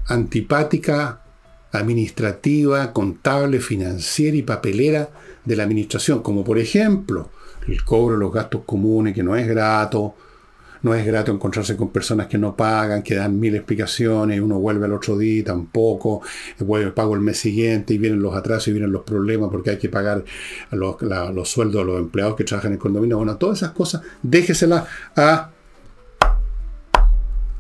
[0.07, 1.23] antipática,
[1.73, 5.11] administrativa, contable, financiera y papelera
[5.45, 7.31] de la administración, como por ejemplo
[7.67, 10.15] el cobro de los gastos comunes, que no es grato,
[10.83, 14.87] no es grato encontrarse con personas que no pagan, que dan mil explicaciones, uno vuelve
[14.87, 16.23] al otro día tampoco,
[16.61, 19.79] vuelve, pago el mes siguiente y vienen los atrasos y vienen los problemas porque hay
[19.79, 20.25] que pagar
[20.71, 23.17] los, sueldos de los empleados que trabajan en el condominio.
[23.17, 24.85] Bueno, todas esas cosas, déjeselas
[25.17, 25.51] a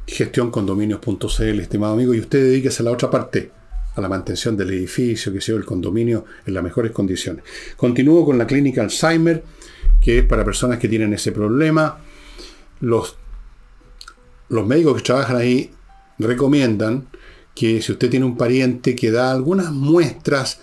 [0.06, 3.50] gestioncondominios.cl, estimado amigo, y usted dedíquese a la otra parte,
[3.94, 7.44] a la mantención del edificio, que sea el condominio en las mejores condiciones.
[7.76, 9.42] Continúo con la clínica Alzheimer,
[10.00, 11.98] que es para personas que tienen ese problema
[12.80, 13.16] los,
[14.48, 15.70] los médicos que trabajan ahí
[16.18, 17.08] recomiendan
[17.54, 20.60] que si usted tiene un pariente que da algunas muestras,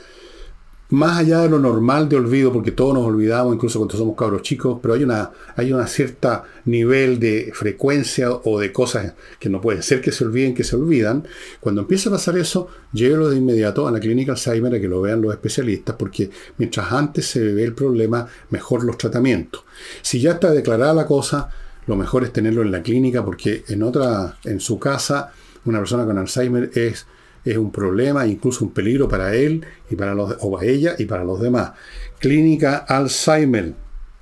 [0.94, 4.44] más allá de lo normal de olvido, porque todos nos olvidamos, incluso cuando somos cabros
[4.44, 9.60] chicos, pero hay una, hay una cierta nivel de frecuencia o de cosas que no
[9.60, 11.28] puede ser que se olviden, que se olvidan.
[11.60, 15.02] Cuando empieza a pasar eso, llévelo de inmediato a la clínica Alzheimer a que lo
[15.02, 19.64] vean los especialistas, porque mientras antes se ve el problema, mejor los tratamientos.
[20.04, 21.50] Si ya está declarada la cosa,
[21.88, 25.32] lo mejor es tenerlo en la clínica, porque en otra, en su casa,
[25.66, 27.06] una persona con Alzheimer es
[27.46, 31.06] es un problema, incluso un peligro para él y para los, o para ella y
[31.06, 31.72] para los demás.
[32.20, 33.74] Clínica Alzheimer,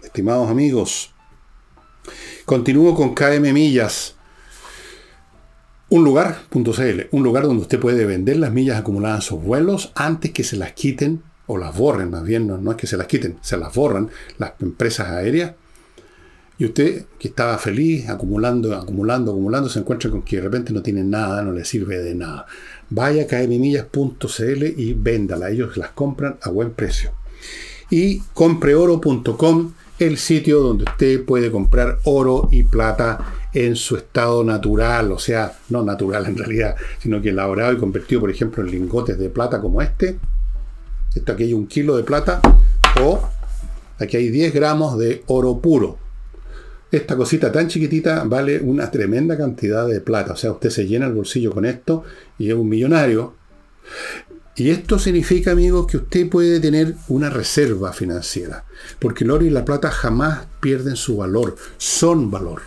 [0.03, 1.13] estimados amigos.
[2.45, 4.15] Continúo con KM Millas.
[5.89, 10.31] Un lugar.cl, un lugar donde usted puede vender las millas acumuladas en sus vuelos antes
[10.31, 13.07] que se las quiten o las borren, más bien, no, no es que se las
[13.07, 15.51] quiten, se las borran las empresas aéreas
[16.61, 20.83] y usted, que estaba feliz, acumulando, acumulando, acumulando, se encuentra con que de repente no
[20.83, 22.45] tiene nada, no le sirve de nada.
[22.91, 25.49] Vaya a kmillas.cl y véndala.
[25.49, 27.13] Ellos las compran a buen precio.
[27.89, 33.17] Y compreoro.com, el sitio donde usted puede comprar oro y plata
[33.53, 38.21] en su estado natural, o sea, no natural en realidad, sino que elaborado y convertido,
[38.21, 40.19] por ejemplo, en lingotes de plata como este.
[41.15, 42.39] Esto aquí hay un kilo de plata
[43.01, 43.19] o
[43.97, 46.00] aquí hay 10 gramos de oro puro
[46.91, 50.33] esta cosita tan chiquitita vale una tremenda cantidad de plata.
[50.33, 52.03] O sea, usted se llena el bolsillo con esto
[52.37, 53.35] y es un millonario.
[54.57, 58.65] Y esto significa, amigos, que usted puede tener una reserva financiera.
[58.99, 61.55] Porque el oro y la plata jamás pierden su valor.
[61.77, 62.61] Son valor.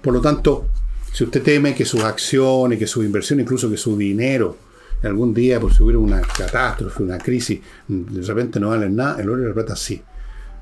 [0.00, 0.68] Por lo tanto,
[1.12, 4.56] si usted teme que sus acciones, que su inversión, incluso que su dinero,
[5.02, 9.28] algún día por si hubiera una catástrofe, una crisis, de repente no valen nada, el
[9.28, 10.02] oro y la plata sí.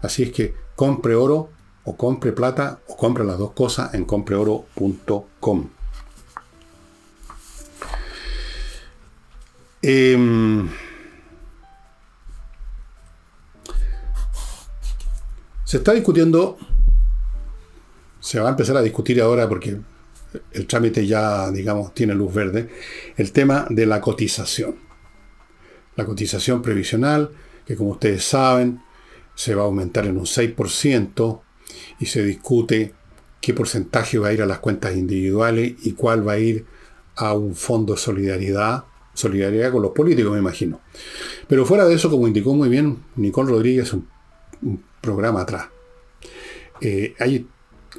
[0.03, 1.51] Así es que compre oro
[1.85, 5.69] o compre plata o compre las dos cosas en compreoro.com.
[9.83, 10.69] Em,
[15.65, 16.59] se está discutiendo,
[18.21, 19.81] se va a empezar a discutir ahora porque
[20.53, 22.69] el trámite ya, digamos, tiene luz verde,
[23.17, 24.77] el tema de la cotización.
[25.97, 27.31] La cotización previsional,
[27.65, 28.83] que como ustedes saben,
[29.35, 31.41] se va a aumentar en un 6%,
[31.99, 32.95] y se discute
[33.41, 36.67] qué porcentaje va a ir a las cuentas individuales y cuál va a ir
[37.17, 40.81] a un fondo de solidaridad, solidaridad con los políticos, me imagino.
[41.49, 44.09] Pero fuera de eso, como indicó muy bien Nicole Rodríguez, un,
[45.01, 45.69] programa atrás,
[46.83, 47.47] eh, hay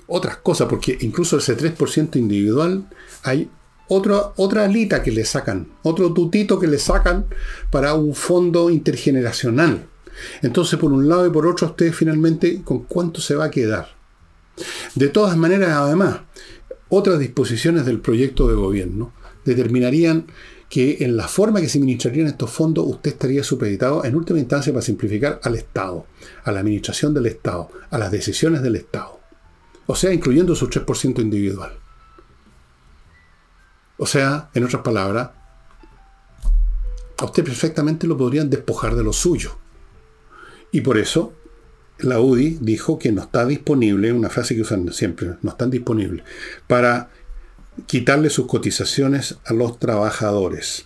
[0.05, 2.87] otras cosas, porque incluso ese 3% individual
[3.23, 3.49] hay
[3.87, 7.25] otra, otra alita que le sacan, otro tutito que le sacan
[7.71, 9.87] para un fondo intergeneracional.
[10.41, 13.89] Entonces, por un lado y por otro, usted finalmente, ¿con cuánto se va a quedar?
[14.95, 16.21] De todas maneras, además,
[16.89, 19.13] otras disposiciones del proyecto de gobierno
[19.45, 20.27] determinarían
[20.69, 24.71] que en la forma que se administrarían estos fondos usted estaría supeditado en última instancia
[24.71, 26.05] para simplificar al Estado,
[26.43, 29.19] a la administración del Estado, a las decisiones del Estado.
[29.87, 31.73] O sea, incluyendo su 3% individual.
[33.97, 35.31] O sea, en otras palabras,
[37.17, 39.57] a usted perfectamente lo podrían despojar de lo suyo.
[40.71, 41.33] Y por eso
[41.99, 46.23] la UDI dijo que no está disponible, una frase que usan siempre, no están disponibles,
[46.67, 47.09] para
[47.85, 50.85] quitarle sus cotizaciones a los trabajadores.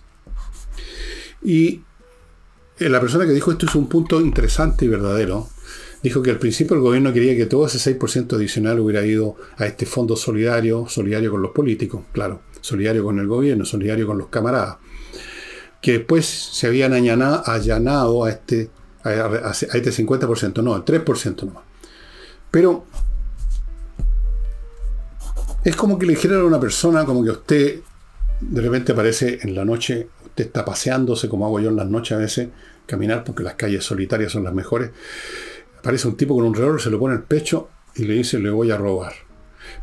[1.41, 1.81] Y
[2.79, 5.47] eh, la persona que dijo esto es un punto interesante y verdadero.
[6.03, 9.65] Dijo que al principio el gobierno quería que todo ese 6% adicional hubiera ido a
[9.65, 14.27] este fondo solidario, solidario con los políticos, claro, solidario con el gobierno, solidario con los
[14.27, 14.77] camaradas,
[15.81, 18.69] que después se habían allanado a este
[19.05, 21.63] a, este 50%, no, al 3% nomás.
[22.51, 22.85] Pero
[25.63, 27.79] es como que le a una persona, como que usted
[28.41, 32.13] de repente aparece en la noche, usted está paseándose, como hago yo en las noches
[32.13, 32.49] a veces,
[32.85, 34.91] caminar, porque las calles solitarias son las mejores.
[35.79, 38.49] Aparece un tipo con un revólver, se lo pone el pecho y le dice, le
[38.49, 39.13] voy a robar.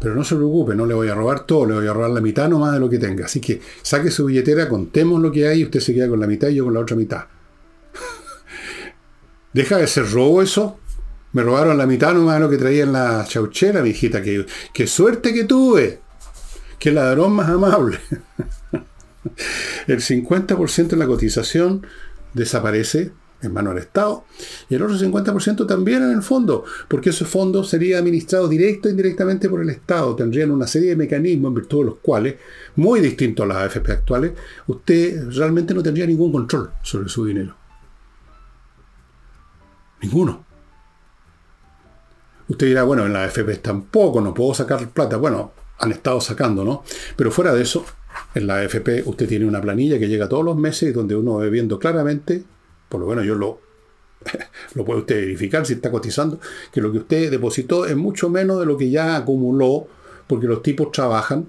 [0.00, 2.20] Pero no se preocupe, no le voy a robar todo, le voy a robar la
[2.20, 3.26] mitad nomás de lo que tenga.
[3.26, 6.48] Así que saque su billetera, contemos lo que hay usted se queda con la mitad
[6.48, 7.24] y yo con la otra mitad.
[9.52, 10.78] Deja de ser robo eso.
[11.32, 14.22] Me robaron la mitad nomás de lo que traía en la chauchera, mi hijita.
[14.22, 16.00] Qué, suerte que tuve.
[16.78, 17.98] Qué ladrón más amable.
[19.86, 21.86] el 50% de la cotización
[22.34, 23.12] desaparece
[23.42, 24.24] en mano del Estado
[24.68, 28.92] y el otro 50% también en el fondo, porque ese fondo sería administrado directo e
[28.92, 30.14] indirectamente por el Estado.
[30.14, 32.36] Tendrían una serie de mecanismos en virtud de los cuales,
[32.76, 34.32] muy distintos a las AFP actuales,
[34.66, 37.62] usted realmente no tendría ningún control sobre su dinero.
[40.02, 40.44] Ninguno.
[42.48, 45.16] Usted dirá, bueno, en la AFP tampoco, no puedo sacar plata.
[45.16, 46.84] Bueno, han estado sacando, ¿no?
[47.16, 47.84] Pero fuera de eso,
[48.34, 51.36] En la AFP usted tiene una planilla que llega todos los meses y donde uno
[51.36, 52.44] ve viendo claramente,
[52.88, 53.60] por lo menos yo lo,
[54.74, 56.38] lo puede usted verificar si está cotizando,
[56.72, 59.86] que lo que usted depositó es mucho menos de lo que ya acumuló,
[60.26, 61.48] porque los tipos trabajan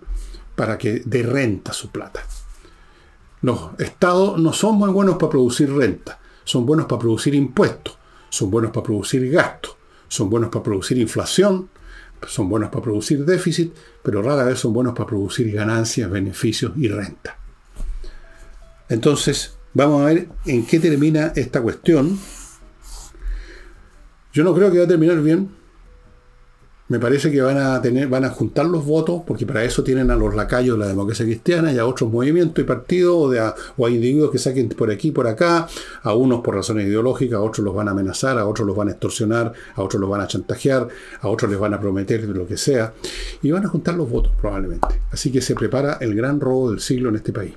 [0.56, 2.22] para que dé renta su plata.
[3.42, 7.98] Los estados no son muy buenos para producir renta, son buenos para producir impuestos,
[8.34, 9.76] son buenos para producir gastos,
[10.08, 11.70] son buenos para producir inflación,
[12.26, 16.88] son buenos para producir déficit, pero rara vez son buenos para producir ganancias, beneficios y
[16.88, 17.38] renta.
[18.90, 22.18] Entonces, vamos a ver en qué termina esta cuestión.
[24.34, 25.52] Yo no creo que va a terminar bien,
[26.94, 30.12] me parece que van a tener, van a juntar los votos, porque para eso tienen
[30.12, 33.36] a los lacayos de la democracia cristiana y a otros movimientos y partidos,
[33.78, 35.68] o, a, individuos que saquen por aquí por acá,
[36.04, 38.90] a unos por razones ideológicas, a otros los van a amenazar, a otros los van
[38.90, 40.88] a extorsionar, a otros los van a chantajear,
[41.20, 42.94] a otros les van a prometer lo que sea,
[43.42, 44.90] y van a juntar los votos probablemente.
[45.12, 47.54] Así que se prepara el gran robo del siglo en este país.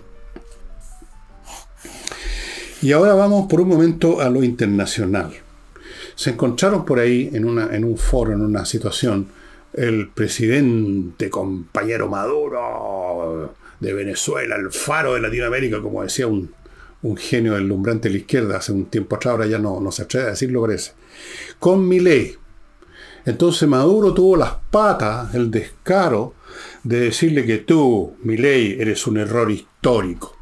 [2.81, 5.31] Y ahora vamos por un momento a lo internacional
[6.17, 7.45] se encontraron por ahí en,
[7.85, 9.29] un foro, en una situación,
[9.75, 16.55] el presidente compañero Maduro de Venezuela, el faro de Latinoamérica, como decía un,
[17.19, 20.31] genio deslumbrante de la izquierda hace un tiempo atrás, ahora ya no, se atreve a
[20.31, 20.93] decirlo, parece,
[21.61, 22.35] con mi ley.
[23.27, 26.35] Entonces Maduro tuvo las patas, el descaro
[26.83, 30.35] de decirle que tú, mi ley, eres un error histórico.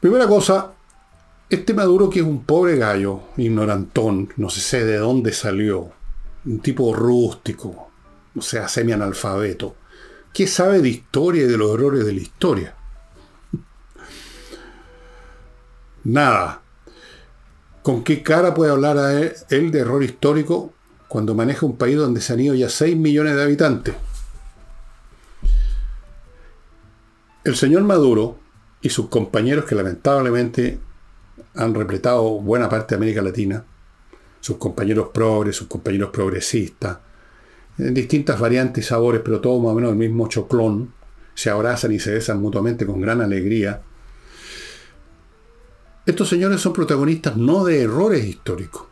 [0.00, 0.72] Primera cosa,
[1.54, 5.92] este Maduro que es un pobre gallo, ignorantón, no sé de dónde salió,
[6.44, 7.90] un tipo rústico,
[8.36, 9.76] o sea, semi-analfabeto,
[10.32, 12.74] ¿qué sabe de historia y de los errores de la historia?
[16.04, 16.60] Nada.
[17.82, 20.72] ¿Con qué cara puede hablar a él, de error histórico
[21.08, 23.94] cuando maneja un país donde se han ido ya 6 millones de habitantes?
[27.44, 28.38] El señor Maduro
[28.80, 30.78] y sus compañeros que lamentablemente
[31.54, 33.64] han repletado buena parte de América Latina,
[34.40, 36.98] sus compañeros progres, sus compañeros progresistas,
[37.78, 40.92] en distintas variantes y sabores, pero todos más o menos el mismo choclón,
[41.34, 43.82] se abrazan y se besan mutuamente con gran alegría.
[46.06, 48.84] Estos señores son protagonistas no de errores históricos,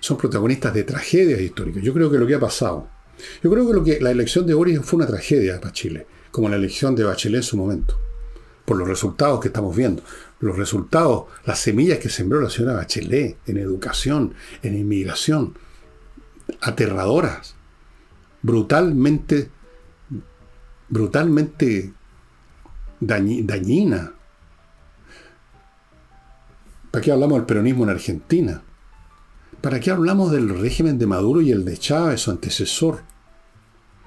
[0.00, 1.82] son protagonistas de tragedias históricas.
[1.82, 2.88] Yo creo que lo que ha pasado,
[3.42, 6.48] yo creo que, lo que la elección de Boris fue una tragedia para Chile, como
[6.48, 7.98] la elección de Bachelet en su momento,
[8.64, 10.02] por los resultados que estamos viendo
[10.40, 15.58] los resultados, las semillas que sembró la señora Bachelet en educación, en inmigración,
[16.60, 17.54] aterradoras,
[18.42, 19.50] brutalmente,
[20.88, 21.92] brutalmente
[23.00, 24.12] dañina.
[26.90, 28.62] ¿Para qué hablamos del peronismo en Argentina?
[29.60, 33.02] ¿Para qué hablamos del régimen de Maduro y el de Chávez, su antecesor?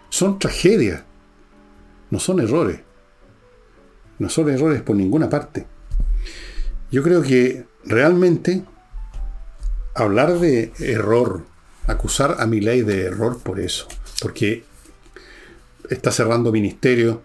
[0.10, 1.04] Son tragedias,
[2.10, 2.82] no son errores.
[4.20, 5.66] No son errores por ninguna parte.
[6.92, 8.64] Yo creo que realmente
[9.96, 11.44] hablar de error,
[11.88, 13.88] acusar a mi ley de error por eso,
[14.22, 14.66] porque
[15.90, 17.22] está cerrando ministerio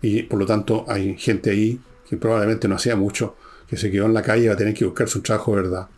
[0.00, 1.78] y por lo tanto hay gente ahí
[2.08, 3.36] que probablemente no hacía mucho,
[3.68, 5.88] que se quedó en la calle y va a tener que buscar su trabajo verdad.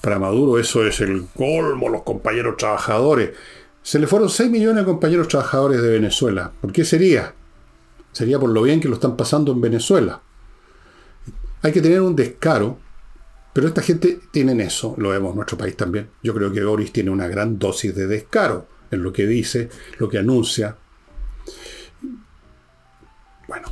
[0.00, 3.30] Para Maduro eso es el colmo, los compañeros trabajadores.
[3.84, 6.50] Se le fueron 6 millones de compañeros trabajadores de Venezuela.
[6.60, 7.34] ¿Por qué sería?
[8.10, 10.20] Sería por lo bien que lo están pasando en Venezuela.
[11.62, 12.78] Hay que tener un descaro,
[13.52, 16.10] pero esta gente tiene eso, lo vemos en nuestro país también.
[16.22, 20.08] Yo creo que Boris tiene una gran dosis de descaro en lo que dice, lo
[20.08, 20.76] que anuncia.
[23.46, 23.68] Bueno.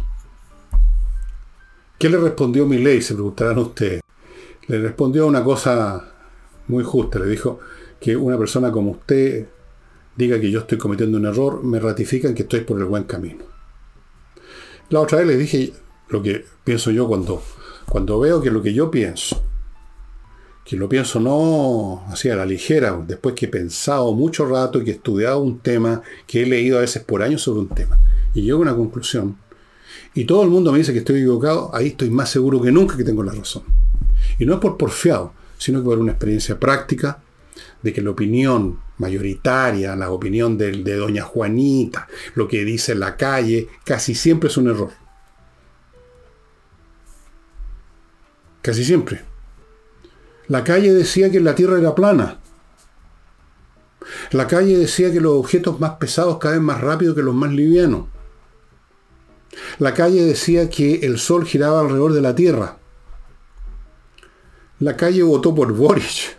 [1.98, 3.02] ¿Qué le respondió mi ley?
[3.02, 4.02] Se preguntarán ustedes.
[4.68, 6.12] Le respondió una cosa
[6.68, 7.18] muy justa.
[7.18, 7.58] Le dijo
[8.00, 9.48] que una persona como usted
[10.16, 13.44] diga que yo estoy cometiendo un error, me ratifican que estoy por el buen camino.
[14.90, 15.72] La otra vez le dije
[16.08, 17.42] lo que pienso yo cuando
[17.90, 19.42] cuando veo que lo que yo pienso,
[20.64, 24.92] que lo pienso no así a la ligera, después que he pensado mucho rato, que
[24.92, 27.98] he estudiado un tema, que he leído a veces por años sobre un tema,
[28.32, 29.36] y llego a una conclusión,
[30.14, 32.96] y todo el mundo me dice que estoy equivocado, ahí estoy más seguro que nunca
[32.96, 33.64] que tengo la razón.
[34.38, 37.20] Y no es por porfiado, sino que por una experiencia práctica
[37.82, 43.16] de que la opinión mayoritaria, la opinión de, de doña Juanita, lo que dice la
[43.16, 44.99] calle, casi siempre es un error.
[48.62, 49.22] Casi siempre.
[50.48, 52.38] La calle decía que la Tierra era plana.
[54.32, 58.06] La calle decía que los objetos más pesados caen más rápido que los más livianos.
[59.78, 62.78] La calle decía que el Sol giraba alrededor de la Tierra.
[64.78, 66.30] La calle votó por Boris.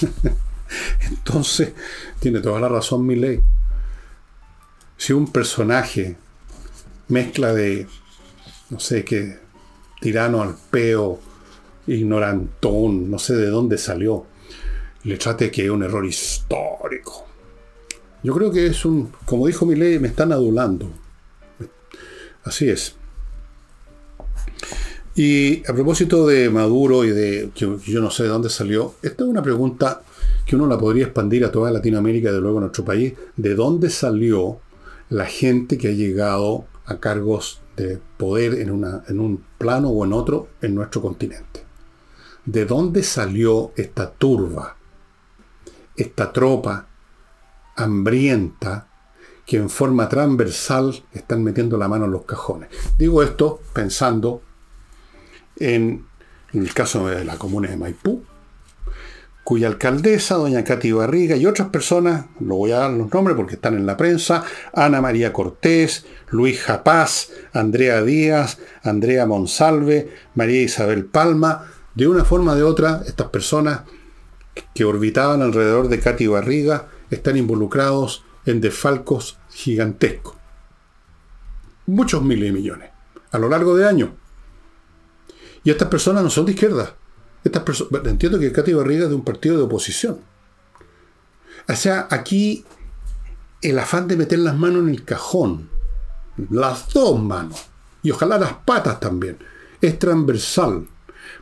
[1.08, 1.72] Entonces,
[2.20, 3.40] tiene toda la razón mi ley.
[4.96, 6.16] Si un personaje
[7.08, 7.86] mezcla de,
[8.70, 9.38] no sé qué,
[10.00, 11.20] tirano al peo,
[11.88, 14.26] ignorantón, no sé de dónde salió.
[15.04, 17.26] Le trate que es un error histórico.
[18.22, 20.90] Yo creo que es un, como dijo mi ley, me están adulando.
[22.44, 22.96] Así es.
[25.14, 29.24] Y a propósito de Maduro y de que yo no sé de dónde salió, esta
[29.24, 30.02] es una pregunta
[30.46, 33.14] que uno la podría expandir a toda Latinoamérica y de luego a nuestro país.
[33.36, 34.60] ¿De dónde salió
[35.10, 40.04] la gente que ha llegado a cargos de poder en, una, en un plano o
[40.04, 41.67] en otro en nuestro continente?
[42.48, 44.78] ¿De dónde salió esta turba,
[45.94, 46.86] esta tropa
[47.76, 48.88] hambrienta
[49.44, 52.70] que en forma transversal están metiendo la mano en los cajones?
[52.96, 54.40] Digo esto pensando
[55.56, 56.06] en,
[56.54, 58.24] el caso de la comuna de Maipú,
[59.44, 63.56] cuya alcaldesa, doña Katy Barriga, y otras personas, lo voy a dar los nombres porque
[63.56, 64.42] están en la prensa,
[64.72, 72.52] Ana María Cortés, Luis Japaz, Andrea Díaz, Andrea Monsalve, María Isabel Palma, de una forma
[72.52, 73.80] o de otra, estas personas
[74.72, 80.36] que orbitaban alrededor de Katy Barriga están involucrados en desfalcos gigantescos.
[81.86, 82.90] Muchos miles de millones,
[83.32, 84.10] a lo largo de años.
[85.64, 86.94] Y estas personas no son de izquierda.
[88.04, 90.20] Entiendo que Katy Barriga es de un partido de oposición.
[91.68, 92.64] O sea, aquí
[93.60, 95.68] el afán de meter las manos en el cajón,
[96.48, 97.66] las dos manos,
[98.04, 99.38] y ojalá las patas también,
[99.80, 100.86] es transversal,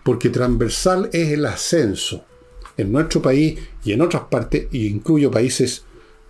[0.07, 2.25] porque transversal es el ascenso
[2.77, 5.85] en nuestro país y en otras partes, y incluyo países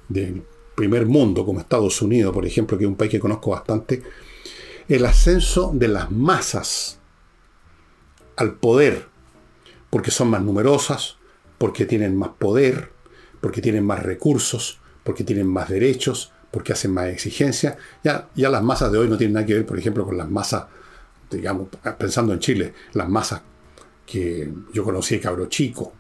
[0.09, 0.43] del
[0.75, 4.03] primer mundo, como Estados Unidos, por ejemplo, que es un país que conozco bastante,
[4.89, 7.01] el ascenso de las masas
[8.37, 9.09] al poder,
[9.91, 11.19] porque son más numerosas,
[11.59, 12.93] porque tienen más poder,
[13.43, 17.77] porque tienen más recursos, porque tienen más derechos, porque hacen más exigencias.
[18.03, 20.31] Ya, ya las masas de hoy no tienen nada que ver, por ejemplo, con las
[20.31, 20.65] masas,
[21.31, 21.69] digamos,
[21.99, 23.43] pensando en Chile, las masas
[24.07, 25.93] que yo conocí de cabro chico,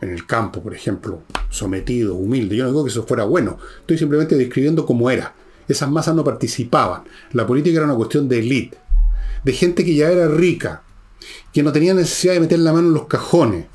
[0.00, 2.56] en el campo, por ejemplo, sometido, humilde.
[2.56, 5.34] Yo no digo que eso fuera bueno, estoy simplemente describiendo cómo era.
[5.68, 7.02] Esas masas no participaban.
[7.32, 8.78] La política era una cuestión de élite,
[9.44, 10.82] de gente que ya era rica,
[11.52, 13.66] que no tenía necesidad de meter la mano en los cajones.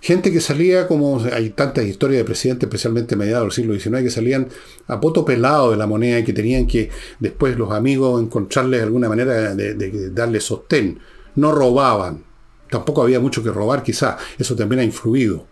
[0.00, 4.10] Gente que salía como, hay tantas historias de presidentes, especialmente mediados del siglo XIX, que
[4.10, 4.48] salían
[4.88, 9.08] a poto pelado de la moneda y que tenían que después los amigos encontrarles alguna
[9.08, 10.98] manera de, de darle sostén.
[11.34, 12.24] No robaban,
[12.70, 15.46] tampoco había mucho que robar quizá, eso también ha influido.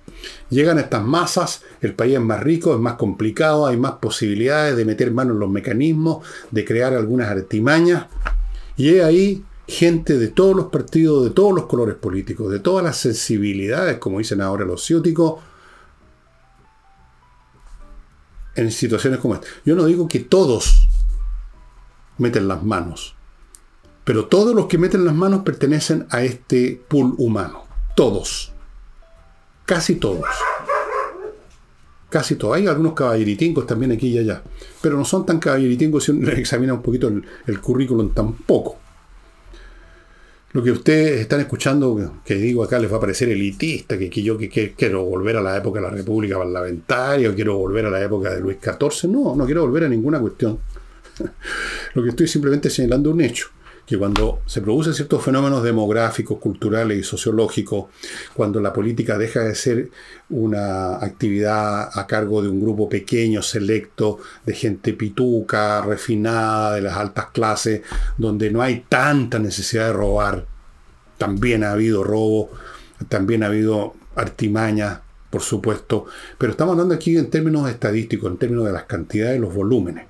[0.50, 4.84] Llegan estas masas, el país es más rico, es más complicado, hay más posibilidades de
[4.84, 8.06] meter mano en los mecanismos, de crear algunas artimañas,
[8.76, 12.84] y es ahí gente de todos los partidos, de todos los colores políticos, de todas
[12.84, 15.40] las sensibilidades, como dicen ahora los ciúticos,
[18.56, 19.46] en situaciones como esta.
[19.64, 20.88] Yo no digo que todos
[22.18, 23.14] meten las manos,
[24.10, 27.62] pero todos los que meten las manos pertenecen a este pool humano.
[27.94, 28.50] Todos.
[29.64, 30.26] Casi todos.
[32.08, 32.56] Casi todos.
[32.56, 34.42] Hay algunos caballeritingos también aquí y allá.
[34.82, 38.78] Pero no son tan caballeritingos si uno examina un poquito el, currículum tampoco.
[40.54, 44.36] Lo que ustedes están escuchando, que digo acá, les va a parecer elitista, que, yo
[44.76, 48.34] quiero volver a la época de la República Parlamentaria, o quiero volver a la época
[48.34, 49.08] de Luis XIV.
[49.08, 50.58] No, no quiero volver a ninguna cuestión.
[51.94, 53.50] Lo que estoy simplemente señalando un hecho
[53.90, 57.86] que cuando se producen ciertos fenómenos demográficos, culturales y sociológicos,
[58.34, 59.90] cuando la política deja de ser
[60.28, 66.96] una actividad a cargo de un grupo pequeño, selecto, de gente pituca, refinada, de las
[66.96, 67.82] altas clases,
[68.16, 70.46] donde no hay tanta necesidad de robar,
[71.18, 72.48] también ha habido robo,
[73.08, 76.06] también ha habido artimañas, por supuesto,
[76.38, 80.09] pero estamos hablando aquí en términos estadísticos, en términos de las cantidades los volúmenes.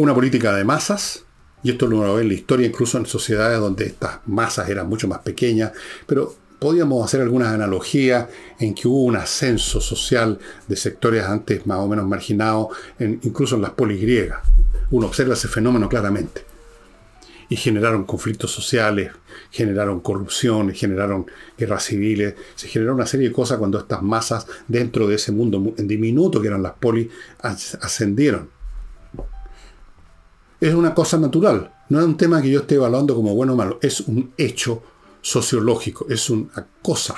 [0.00, 1.24] Una política de masas,
[1.62, 5.06] y esto lo ve en la historia, incluso en sociedades donde estas masas eran mucho
[5.08, 5.72] más pequeñas,
[6.06, 8.28] pero podíamos hacer algunas analogías
[8.58, 10.38] en que hubo un ascenso social
[10.68, 14.40] de sectores antes más o menos marginados, incluso en las polis griegas.
[14.90, 16.44] Uno observa ese fenómeno claramente.
[17.50, 19.10] Y generaron conflictos sociales,
[19.50, 21.26] generaron corrupción, generaron
[21.58, 25.74] guerras civiles, se generó una serie de cosas cuando estas masas dentro de ese mundo
[25.76, 27.08] diminuto que eran las polis
[27.42, 28.59] ascendieron
[30.60, 31.72] es una cosa natural.
[31.88, 33.78] No es un tema que yo esté evaluando como bueno o malo.
[33.82, 34.82] Es un hecho
[35.22, 37.16] sociológico, es una cosa.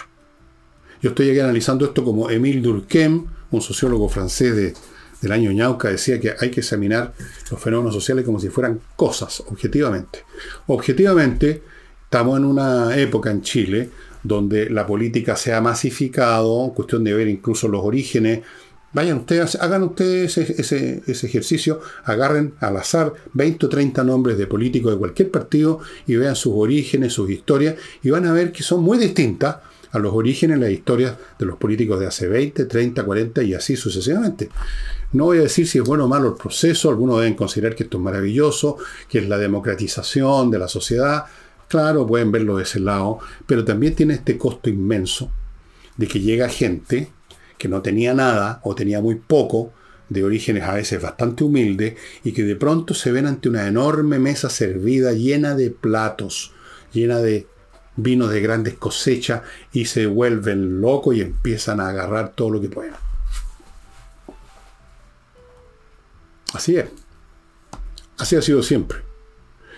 [1.00, 4.74] Yo estoy aquí analizando esto como Émile Durkheim, un sociólogo francés
[5.20, 7.12] del año Ñauca, decía que hay que examinar
[7.50, 10.24] los fenómenos sociales como si fueran cosas, objetivamente.
[10.68, 11.62] Objetivamente,
[12.04, 13.90] estamos en una época en Chile
[14.22, 18.42] donde la política se ha masificado, cuestión de ver incluso los orígenes
[18.92, 24.92] Vayan ustedes, hagan ustedes ese, ejercicio, agarren al azar 20 o 30 nombres de políticos
[24.92, 28.82] de cualquier partido y vean sus orígenes, sus historias, y van a ver que son
[28.82, 29.56] muy distintas
[29.92, 33.76] a los orígenes, las historias de los políticos de hace 20, 30, 40 y así
[33.76, 34.50] sucesivamente.
[35.12, 37.84] No voy a decir si es bueno o malo el proceso, algunos deben considerar que
[37.84, 38.78] esto es maravilloso,
[39.08, 41.24] que es la democratización de la sociedad.
[41.68, 45.30] Claro, pueden verlo de ese lado, pero también tiene este costo inmenso
[45.96, 47.10] de que llega gente
[47.62, 49.72] que no tenía nada o tenía muy poco,
[50.08, 51.94] de orígenes a veces bastante humildes,
[52.24, 56.52] y que de pronto se ven ante una enorme mesa servida llena de platos,
[56.92, 57.46] llena de
[57.94, 59.42] vinos de grandes cosechas,
[59.72, 62.94] y se vuelven locos y empiezan a agarrar todo lo que pueden.
[66.54, 66.86] Así es.
[68.18, 68.98] Así ha sido siempre.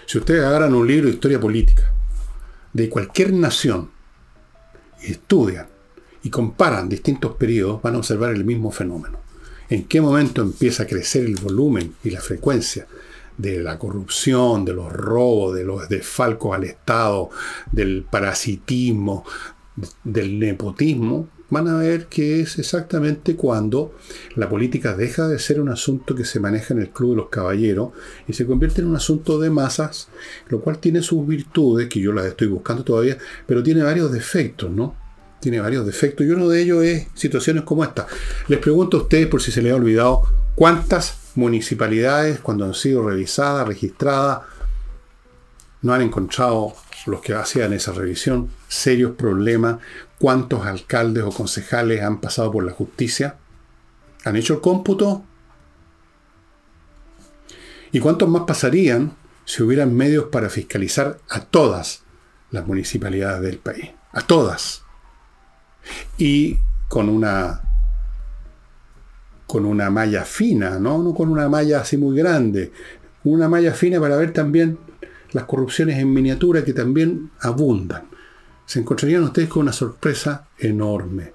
[0.06, 1.92] Si ustedes agarran un libro de historia política
[2.72, 3.90] de cualquier nación
[5.02, 5.73] y estudian
[6.24, 9.18] y comparan distintos periodos, van a observar el mismo fenómeno.
[9.68, 12.86] En qué momento empieza a crecer el volumen y la frecuencia
[13.36, 17.30] de la corrupción, de los robos, de los desfalcos al Estado,
[17.70, 19.24] del parasitismo,
[20.02, 23.94] del nepotismo, van a ver que es exactamente cuando
[24.34, 27.28] la política deja de ser un asunto que se maneja en el club de los
[27.28, 27.90] caballeros
[28.26, 30.08] y se convierte en un asunto de masas,
[30.48, 34.70] lo cual tiene sus virtudes, que yo las estoy buscando todavía, pero tiene varios defectos,
[34.70, 35.03] ¿no?
[35.44, 38.06] Tiene varios defectos y uno de ellos es situaciones como esta.
[38.48, 40.22] Les pregunto a ustedes, por si se les ha olvidado,
[40.54, 44.40] cuántas municipalidades, cuando han sido revisadas, registradas,
[45.82, 46.72] no han encontrado
[47.04, 49.80] los que hacían esa revisión serios problemas,
[50.18, 53.36] cuántos alcaldes o concejales han pasado por la justicia,
[54.24, 55.24] han hecho el cómputo
[57.92, 59.14] y cuántos más pasarían
[59.44, 62.02] si hubieran medios para fiscalizar a todas
[62.50, 64.83] las municipalidades del país, a todas
[66.18, 66.58] y
[66.88, 67.60] con una
[69.46, 71.02] con una malla fina, ¿no?
[71.02, 72.72] no con una malla así muy grande,
[73.24, 74.78] una malla fina para ver también
[75.32, 78.08] las corrupciones en miniatura que también abundan.
[78.66, 81.32] Se encontrarían ustedes con una sorpresa enorme.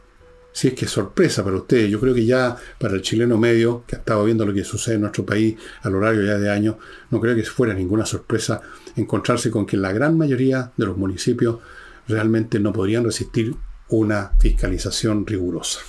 [0.52, 3.84] Si es que es sorpresa para ustedes, yo creo que ya para el chileno medio,
[3.86, 6.50] que ha estado viendo lo que sucede en nuestro país a lo largo ya de
[6.50, 6.76] años,
[7.12, 8.62] no creo que fuera ninguna sorpresa
[8.95, 11.60] encontrarse con que la gran mayoría de los municipios
[12.08, 13.56] realmente no podrían resistir
[13.90, 15.80] una fiscalización rigurosa.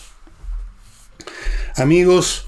[1.76, 2.46] Amigos,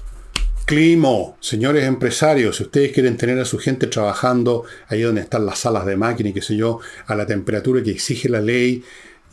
[0.65, 5.59] Climo, señores empresarios, si ustedes quieren tener a su gente trabajando ahí donde están las
[5.59, 8.83] salas de máquina y qué sé yo, a la temperatura que exige la ley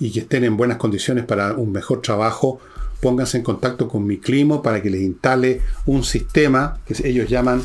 [0.00, 2.60] y que estén en buenas condiciones para un mejor trabajo,
[3.00, 7.62] pónganse en contacto con mi Climo para que les instale un sistema que ellos llaman,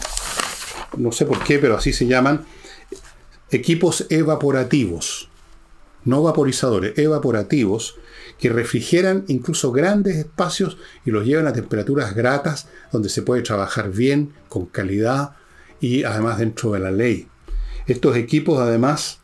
[0.98, 2.46] no sé por qué, pero así se llaman,
[3.50, 5.30] equipos evaporativos,
[6.04, 7.96] no vaporizadores, evaporativos,
[8.40, 13.92] que refrigeran incluso grandes espacios y los llevan a temperaturas gratas donde se puede trabajar
[13.92, 15.32] bien, con calidad
[15.80, 17.28] y además dentro de la ley.
[17.88, 19.20] Estos equipos además,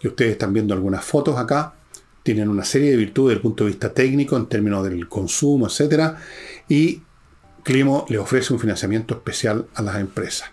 [0.00, 1.74] que ustedes están viendo algunas fotos acá,
[2.22, 5.68] tienen una serie de virtudes desde el punto de vista técnico en términos del consumo,
[5.68, 6.14] etc.
[6.68, 7.02] Y
[7.62, 10.50] Climo le ofrece un financiamiento especial a las empresas.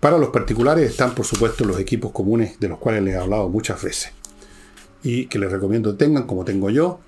[0.00, 3.48] Para los particulares están, por supuesto, los equipos comunes de los cuales les he hablado
[3.48, 4.12] muchas veces
[5.04, 6.98] y que les recomiendo tengan como tengo yo.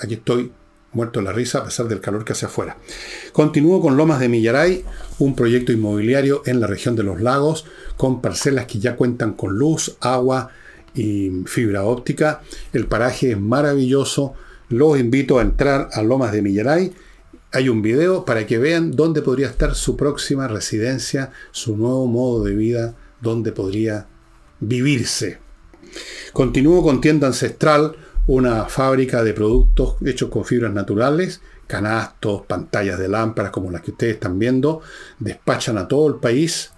[0.00, 0.52] Aquí estoy
[0.92, 2.76] muerto de la risa a pesar del calor que hace afuera.
[3.32, 4.84] Continúo con Lomas de Millaray,
[5.20, 7.64] un proyecto inmobiliario en la región de los lagos,
[7.96, 10.50] con parcelas que ya cuentan con luz, agua
[10.94, 12.42] y fibra óptica.
[12.72, 14.34] El paraje es maravilloso.
[14.68, 16.92] Los invito a entrar a Lomas de Millaray.
[17.52, 22.44] Hay un video para que vean dónde podría estar su próxima residencia, su nuevo modo
[22.44, 24.06] de vida, dónde podría
[24.60, 25.38] vivirse.
[26.32, 33.08] Continúo con Tienda Ancestral, una fábrica de productos hechos con fibras naturales, canastos, pantallas de
[33.08, 34.80] lámparas como las que ustedes están viendo,
[35.18, 36.72] despachan a todo el país.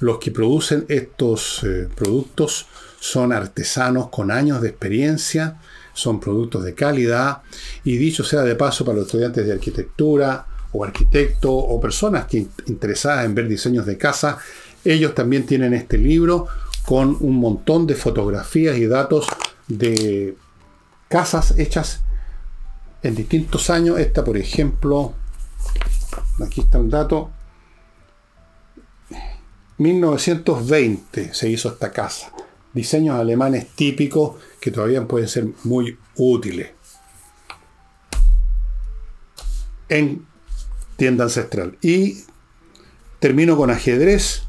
[0.00, 2.66] Los que producen estos eh, productos
[3.00, 5.58] son artesanos con años de experiencia,
[5.94, 7.42] son productos de calidad
[7.84, 12.26] y dicho sea de paso para los estudiantes de arquitectura o arquitectos o personas
[12.66, 14.38] interesadas en ver diseños de casa,
[14.84, 16.48] ellos también tienen este libro
[16.86, 19.26] con un montón de fotografías y datos
[19.68, 20.36] de
[21.08, 22.02] casas hechas
[23.02, 23.98] en distintos años.
[23.98, 25.14] Esta, por ejemplo,
[26.40, 27.30] aquí está el dato,
[29.78, 32.32] 1920 se hizo esta casa.
[32.72, 36.70] Diseños alemanes típicos que todavía pueden ser muy útiles.
[39.88, 40.26] En
[40.96, 41.76] tienda ancestral.
[41.82, 42.24] Y
[43.18, 44.43] termino con ajedrez.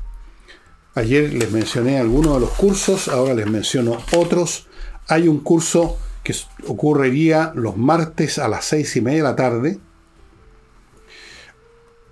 [0.96, 4.68] Ayer les mencioné algunos de los cursos, ahora les menciono otros.
[5.08, 6.34] Hay un curso que
[6.68, 9.80] ocurriría los martes a las seis y media de la tarde.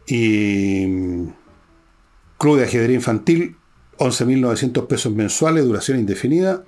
[0.05, 1.27] Y mm,
[2.37, 3.55] Club de Ajedrez Infantil,
[3.99, 6.65] 11.900 pesos mensuales, duración indefinida.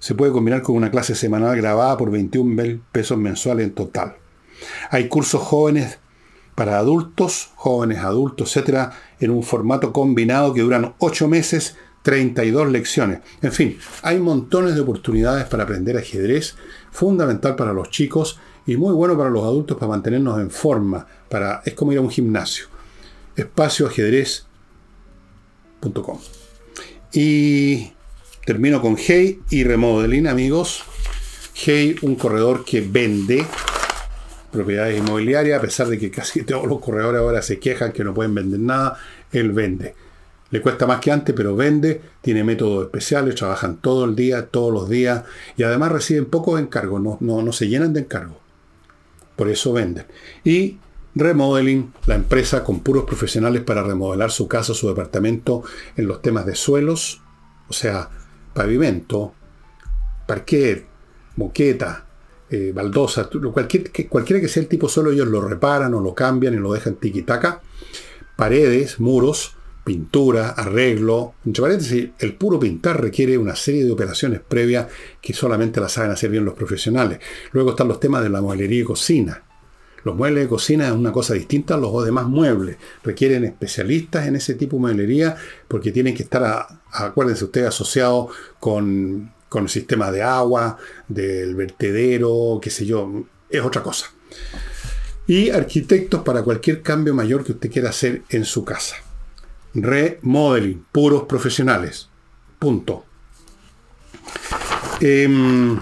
[0.00, 4.16] Se puede combinar con una clase semanal grabada por 21 pesos mensuales en total.
[4.90, 6.00] Hay cursos jóvenes
[6.54, 13.20] para adultos, jóvenes adultos, etcétera, en un formato combinado que duran 8 meses, 32 lecciones.
[13.40, 16.56] En fin, hay montones de oportunidades para aprender ajedrez,
[16.90, 21.06] fundamental para los chicos y muy bueno para los adultos para mantenernos en forma.
[21.28, 22.66] Para, es como ir a un gimnasio.
[23.36, 26.18] Espacioajedrez.com.
[27.12, 27.92] Y
[28.44, 30.82] termino con Hey y Remodeling, amigos.
[31.54, 33.46] Hey, un corredor que vende
[34.52, 38.14] propiedades inmobiliarias, a pesar de que casi todos los corredores ahora se quejan que no
[38.14, 38.98] pueden vender nada,
[39.32, 39.94] él vende.
[40.50, 44.70] Le cuesta más que antes, pero vende, tiene métodos especiales, trabajan todo el día, todos
[44.70, 45.24] los días,
[45.56, 48.36] y además reciben pocos encargos, no, no, se llenan de encargos.
[49.34, 50.04] Por eso venden.
[50.44, 50.76] Y
[51.14, 55.62] Remodeling, la empresa con puros profesionales para remodelar su casa, su departamento
[55.96, 57.22] en los temas de suelos,
[57.68, 58.10] o sea,
[58.52, 59.32] pavimento,
[60.26, 60.86] parquet,
[61.36, 62.06] moqueta,
[62.52, 66.52] eh, baldosa, cualquier, cualquiera que sea el tipo solo, ellos lo reparan o lo cambian
[66.52, 67.62] y lo dejan tiquitaca.
[68.36, 71.32] Paredes, muros, pintura, arreglo.
[71.46, 74.88] Entre paréntesis, el puro pintar requiere una serie de operaciones previas
[75.22, 77.20] que solamente las saben hacer bien los profesionales.
[77.52, 79.44] Luego están los temas de la mueblería y cocina.
[80.04, 82.76] Los muebles de cocina es una cosa distinta a los demás muebles.
[83.02, 85.36] Requieren especialistas en ese tipo de mueblería
[85.68, 88.30] porque tienen que estar, acuérdense ustedes, asociados
[88.60, 94.10] con con el sistema de agua, del vertedero, qué sé yo, es otra cosa.
[95.26, 98.96] Y arquitectos para cualquier cambio mayor que usted quiera hacer en su casa.
[99.74, 102.08] Remodeling, puros profesionales.
[102.58, 103.04] Punto.
[105.00, 105.78] Em,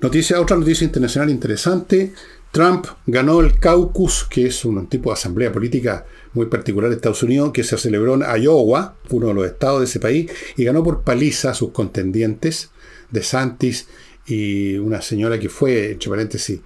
[0.00, 2.12] noticia, otra noticia internacional interesante.
[2.50, 6.04] Trump ganó el caucus, que es un tipo de asamblea política
[6.34, 9.86] muy particular de Estados Unidos, que se celebró en Iowa, uno de los estados de
[9.86, 12.70] ese país, y ganó por paliza a sus contendientes,
[13.10, 13.86] de Santis
[14.26, 16.60] y una señora que fue, entre paréntesis,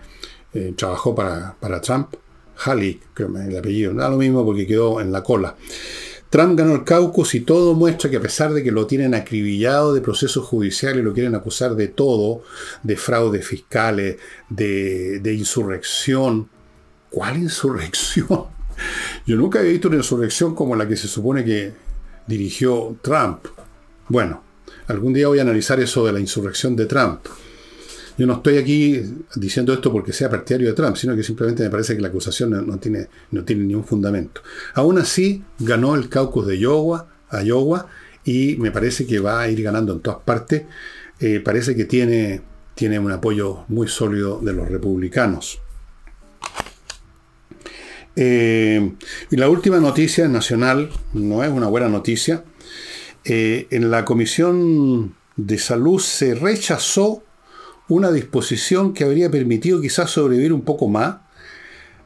[0.55, 2.15] eh, trabajó para, para Trump,
[2.65, 5.57] Halley, creo que el apellido, da lo mismo porque quedó en la cola.
[6.31, 9.95] Trump ganó el caucus y todo muestra que a pesar de que lo tienen acribillado
[9.95, 12.43] de procesos judiciales, lo quieren acusar de todo,
[12.83, 14.17] de fraudes fiscales,
[14.51, 16.51] de, de insurrección.
[17.11, 18.58] ¿Cuál insurrección?
[19.29, 21.71] Yo nunca he visto una insurrección como la que se supone que
[22.27, 23.45] dirigió Trump.
[24.09, 24.43] Bueno,
[24.87, 27.21] algún día voy a analizar eso de la insurrección de Trump.
[28.17, 29.03] Yo no estoy aquí
[29.37, 32.67] diciendo esto porque sea partidario de Trump, sino que simplemente me parece que la acusación
[32.67, 34.41] no, tiene, no tiene ningún fundamento.
[34.73, 37.09] Aún así, ganó el caucus de Iowa,
[37.45, 37.87] Iowa
[38.25, 40.63] y me parece que va a ir ganando en todas partes.
[41.21, 42.41] Eh, parece que tiene,
[42.75, 45.61] tiene un apoyo muy sólido de los republicanos.
[48.21, 48.95] Eh,
[49.31, 52.43] y la última noticia nacional no es una buena noticia.
[53.25, 57.23] Eh, en la Comisión de Salud se rechazó
[57.87, 61.19] una disposición que habría permitido quizás sobrevivir un poco más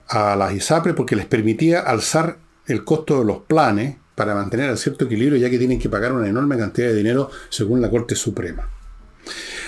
[0.06, 2.36] a las ISAPRES porque les permitía alzar
[2.66, 6.12] el costo de los planes para mantener el cierto equilibrio ya que tienen que pagar
[6.12, 8.68] una enorme cantidad de dinero según la Corte Suprema.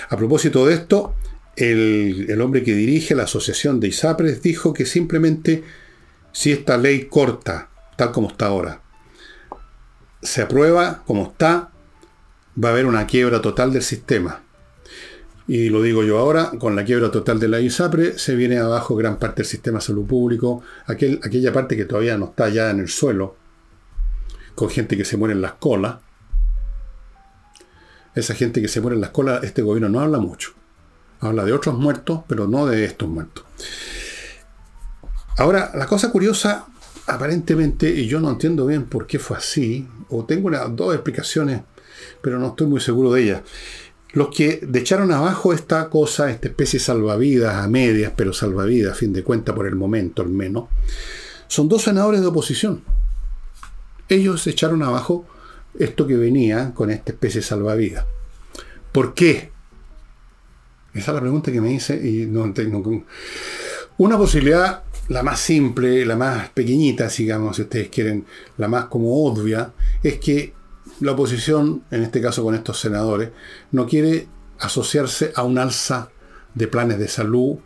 [0.09, 1.15] A propósito de esto,
[1.55, 5.63] el hombre que dirige la Asociación de ISAPRES dijo que simplemente
[6.35, 8.81] si esta ley corta, tal como está ahora,
[10.21, 11.71] se aprueba como está,
[12.61, 14.41] va a haber una quiebra total del sistema.
[15.47, 18.97] Y lo digo yo ahora, con la quiebra total de la ISAPRE se viene abajo
[18.97, 22.69] gran parte del sistema de salud público, aquel, aquella parte que todavía no está ya
[22.69, 23.37] en el suelo,
[24.55, 25.99] con gente que se muere en las colas.
[28.13, 30.51] Esa gente que se muere en las colas, este gobierno no habla mucho.
[31.21, 33.45] Habla de otros muertos, pero no de estos muertos.
[35.37, 36.67] Ahora, la cosa curiosa,
[37.07, 41.61] aparentemente, y yo no entiendo bien por qué fue así, o tengo dos explicaciones,
[42.21, 43.41] pero no estoy muy seguro de ellas
[44.15, 48.95] los que echaron abajo esta cosa, esta especie de salvavidas a medias, pero salvavidas a
[48.95, 50.69] fin de cuentas por el momento al menos,
[51.49, 52.81] son dos senadores de oposición.
[54.07, 55.25] Ellos echaron abajo
[55.77, 58.05] esto que venía con esta especie de salvavidas.
[58.93, 59.51] ¿Por qué?
[60.93, 62.53] Esa es la pregunta que me hice y no,
[63.97, 68.25] una posibilidad, la más simple, la más pequeñita, digamos, si ustedes quieren,
[68.57, 70.53] la más como obvia, es que
[71.01, 73.29] la oposición, en este caso con estos senadores,
[73.71, 74.27] no quiere
[74.59, 76.09] asociarse a un alza
[76.53, 77.57] de planes de salud,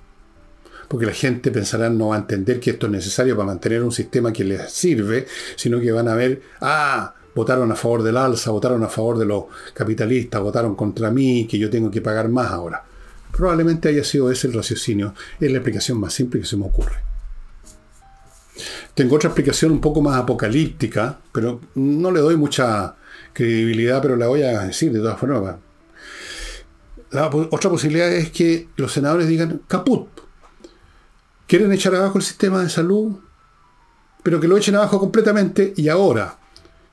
[0.87, 3.91] porque la gente pensará no va a entender que esto es necesario para mantener un
[3.91, 8.51] sistema que les sirve, sino que van a ver, ah, votaron a favor del alza,
[8.51, 12.51] votaron a favor de los capitalistas, votaron contra mí, que yo tengo que pagar más
[12.51, 12.83] ahora.
[13.31, 17.08] Probablemente haya sido ese el raciocinio, es la explicación más simple que se me ocurre.
[18.93, 22.95] Tengo otra explicación un poco más apocalíptica, pero no le doy mucha
[23.33, 25.55] credibilidad, pero la voy a decir de todas formas.
[27.11, 30.07] La otra posibilidad es que los senadores digan, caput,
[31.47, 33.17] quieren echar abajo el sistema de salud,
[34.21, 36.37] pero que lo echen abajo completamente y ahora,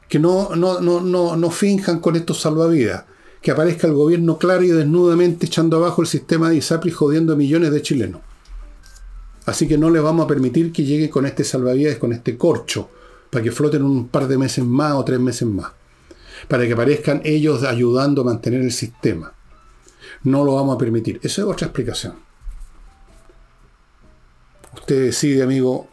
[0.09, 3.05] que no, no, no, no, no finjan con estos salvavidas,
[3.43, 7.37] que aparezca el gobierno claro y desnudamente echando abajo el sistema de ISAPRI jodiendo a
[7.37, 8.23] millones de chilenos.
[9.47, 12.91] Así que no les vamos a permitir que llegue con este salvavidas, con este corcho,
[13.31, 15.73] para que floten un par de meses más o tres meses más.
[16.49, 19.33] Para que aparezcan ellos ayudando a mantener el sistema.
[20.25, 21.21] No lo vamos a permitir.
[21.23, 22.15] Esa es otra explicación.
[24.75, 25.89] Usted decide, amigo,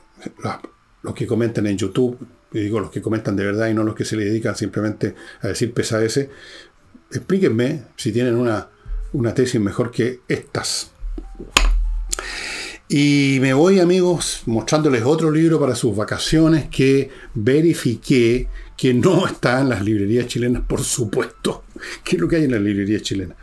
[1.04, 2.18] los que comentan en YouTube,
[2.52, 5.16] y digo los que comentan de verdad y no los que se le dedican simplemente
[5.42, 6.30] a decir pesadeces,
[7.12, 8.70] explíquenme si tienen una,
[9.14, 10.93] una tesis mejor que estas.
[12.96, 19.62] Y me voy, amigos, mostrándoles otro libro para sus vacaciones que verifiqué que no está
[19.62, 21.64] en las librerías chilenas, por supuesto.
[22.04, 23.36] ¿Qué es lo que hay en las librerías chilenas?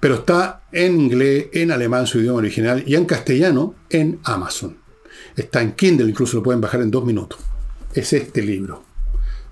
[0.00, 4.76] Pero está en inglés, en alemán, su idioma original, y en castellano, en Amazon.
[5.36, 7.38] Está en Kindle, incluso lo pueden bajar en dos minutos.
[7.94, 8.82] Es este libro.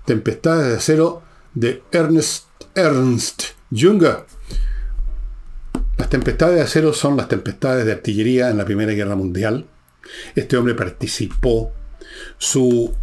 [0.03, 1.21] Tempestades de acero
[1.53, 3.41] de Ernest Ernst
[3.71, 4.25] Junger.
[5.99, 9.65] Las tempestades de acero son las tempestades de artillería en la Primera Guerra Mundial.
[10.33, 11.73] Este hombre participó.
[12.37, 12.93] Su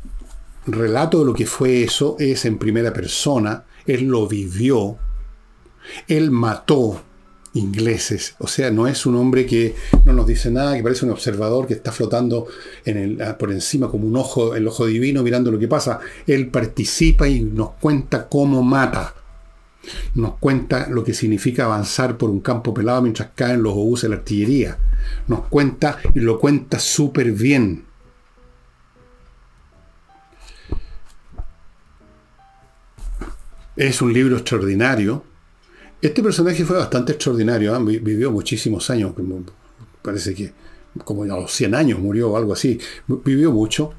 [0.67, 3.65] relato de lo que fue eso es en primera persona.
[3.87, 4.97] Él lo vivió.
[6.09, 7.03] Él mató
[7.53, 8.35] ingleses.
[8.39, 9.75] O sea, no es un hombre que
[10.07, 12.47] no nos dice nada, que parece un observador que está flotando
[13.21, 16.01] ah, por encima como un ojo, el ojo divino, mirando lo que pasa.
[16.27, 19.15] Él participa y nos cuenta cómo mata.
[20.15, 24.09] Nos cuenta lo que significa avanzar por un campo pelado mientras caen los obús de
[24.09, 24.79] la artillería.
[25.29, 27.85] Nos cuenta y lo cuenta súper bien.
[33.77, 35.23] Es un libro extraordinario
[36.01, 37.79] este personaje fue bastante extraordinario, ¿ah?
[37.79, 39.15] vivió muchísimos años,
[40.03, 40.53] parece que
[41.05, 42.79] como a los 100 años murió o algo así,
[43.25, 43.93] vivió mucho.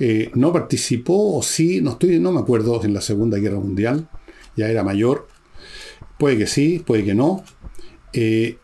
[0.00, 4.08] Eh, no participó, o sí, no, estoy, no me acuerdo, en la Segunda Guerra Mundial,
[4.58, 5.28] ya era mayor.
[6.18, 7.44] Puede que sí, puede que no.
[8.12, 8.58] Eh,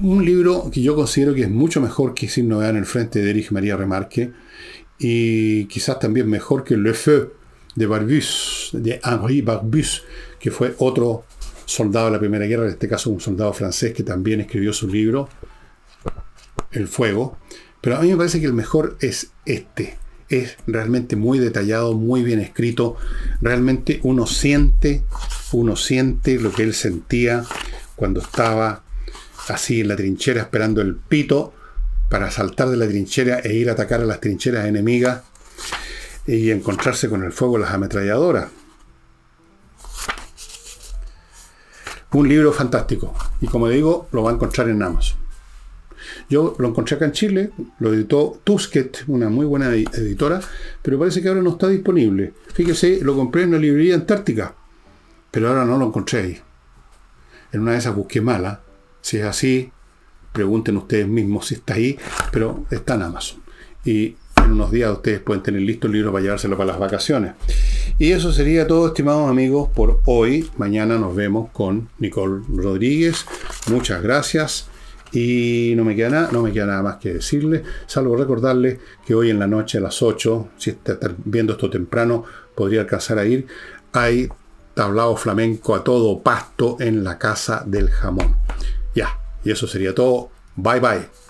[0.00, 3.20] un libro que yo considero que es mucho mejor que Sin Novedad en el Frente
[3.20, 4.32] de Erich María Remarque
[4.98, 7.32] y quizás también mejor que Le Feu
[7.74, 10.04] de Barbus, de Henri Barbus,
[10.38, 11.24] que fue otro
[11.64, 14.88] soldado de la Primera Guerra, en este caso un soldado francés que también escribió su
[14.88, 15.28] libro,
[16.72, 17.38] El Fuego.
[17.80, 20.01] Pero a mí me parece que el mejor es este.
[20.32, 22.96] Es realmente muy detallado, muy bien escrito.
[23.42, 25.04] Realmente uno siente,
[25.52, 27.44] uno siente lo que él sentía
[27.96, 28.82] cuando estaba
[29.48, 31.52] así en la trinchera esperando el pito
[32.08, 35.22] para saltar de la trinchera e ir a atacar a las trincheras enemigas
[36.26, 38.48] y encontrarse con el fuego de las ametralladoras.
[42.12, 43.14] Un libro fantástico.
[43.42, 45.21] Y como digo, lo va a encontrar en Amazon.
[46.28, 50.40] Yo lo encontré acá en Chile, lo editó Tusquet, una muy buena editora,
[50.82, 52.32] pero parece que ahora no está disponible.
[52.54, 54.54] Fíjese, lo compré en una librería antártica,
[55.30, 56.40] pero ahora no lo encontré ahí.
[57.52, 58.60] En una de esas busqué mala.
[59.00, 59.70] Si es así,
[60.32, 61.98] pregunten ustedes mismos si está ahí,
[62.30, 63.42] pero está en Amazon.
[63.84, 67.34] Y en unos días ustedes pueden tener listo el libro para llevárselo para las vacaciones.
[67.98, 70.50] Y eso sería todo, estimados amigos, por hoy.
[70.56, 73.26] Mañana nos vemos con Nicole Rodríguez.
[73.68, 74.68] Muchas gracias.
[75.12, 79.14] Y no me queda nada, no me queda nada más que decirle, salvo recordarle que
[79.14, 83.24] hoy en la noche a las 8, si está viendo esto temprano, podría alcanzar a
[83.24, 83.46] ir.
[83.92, 84.28] Hay
[84.74, 88.36] tablao flamenco a todo pasto en la casa del jamón.
[88.94, 90.30] Ya, y eso sería todo.
[90.56, 91.21] Bye bye.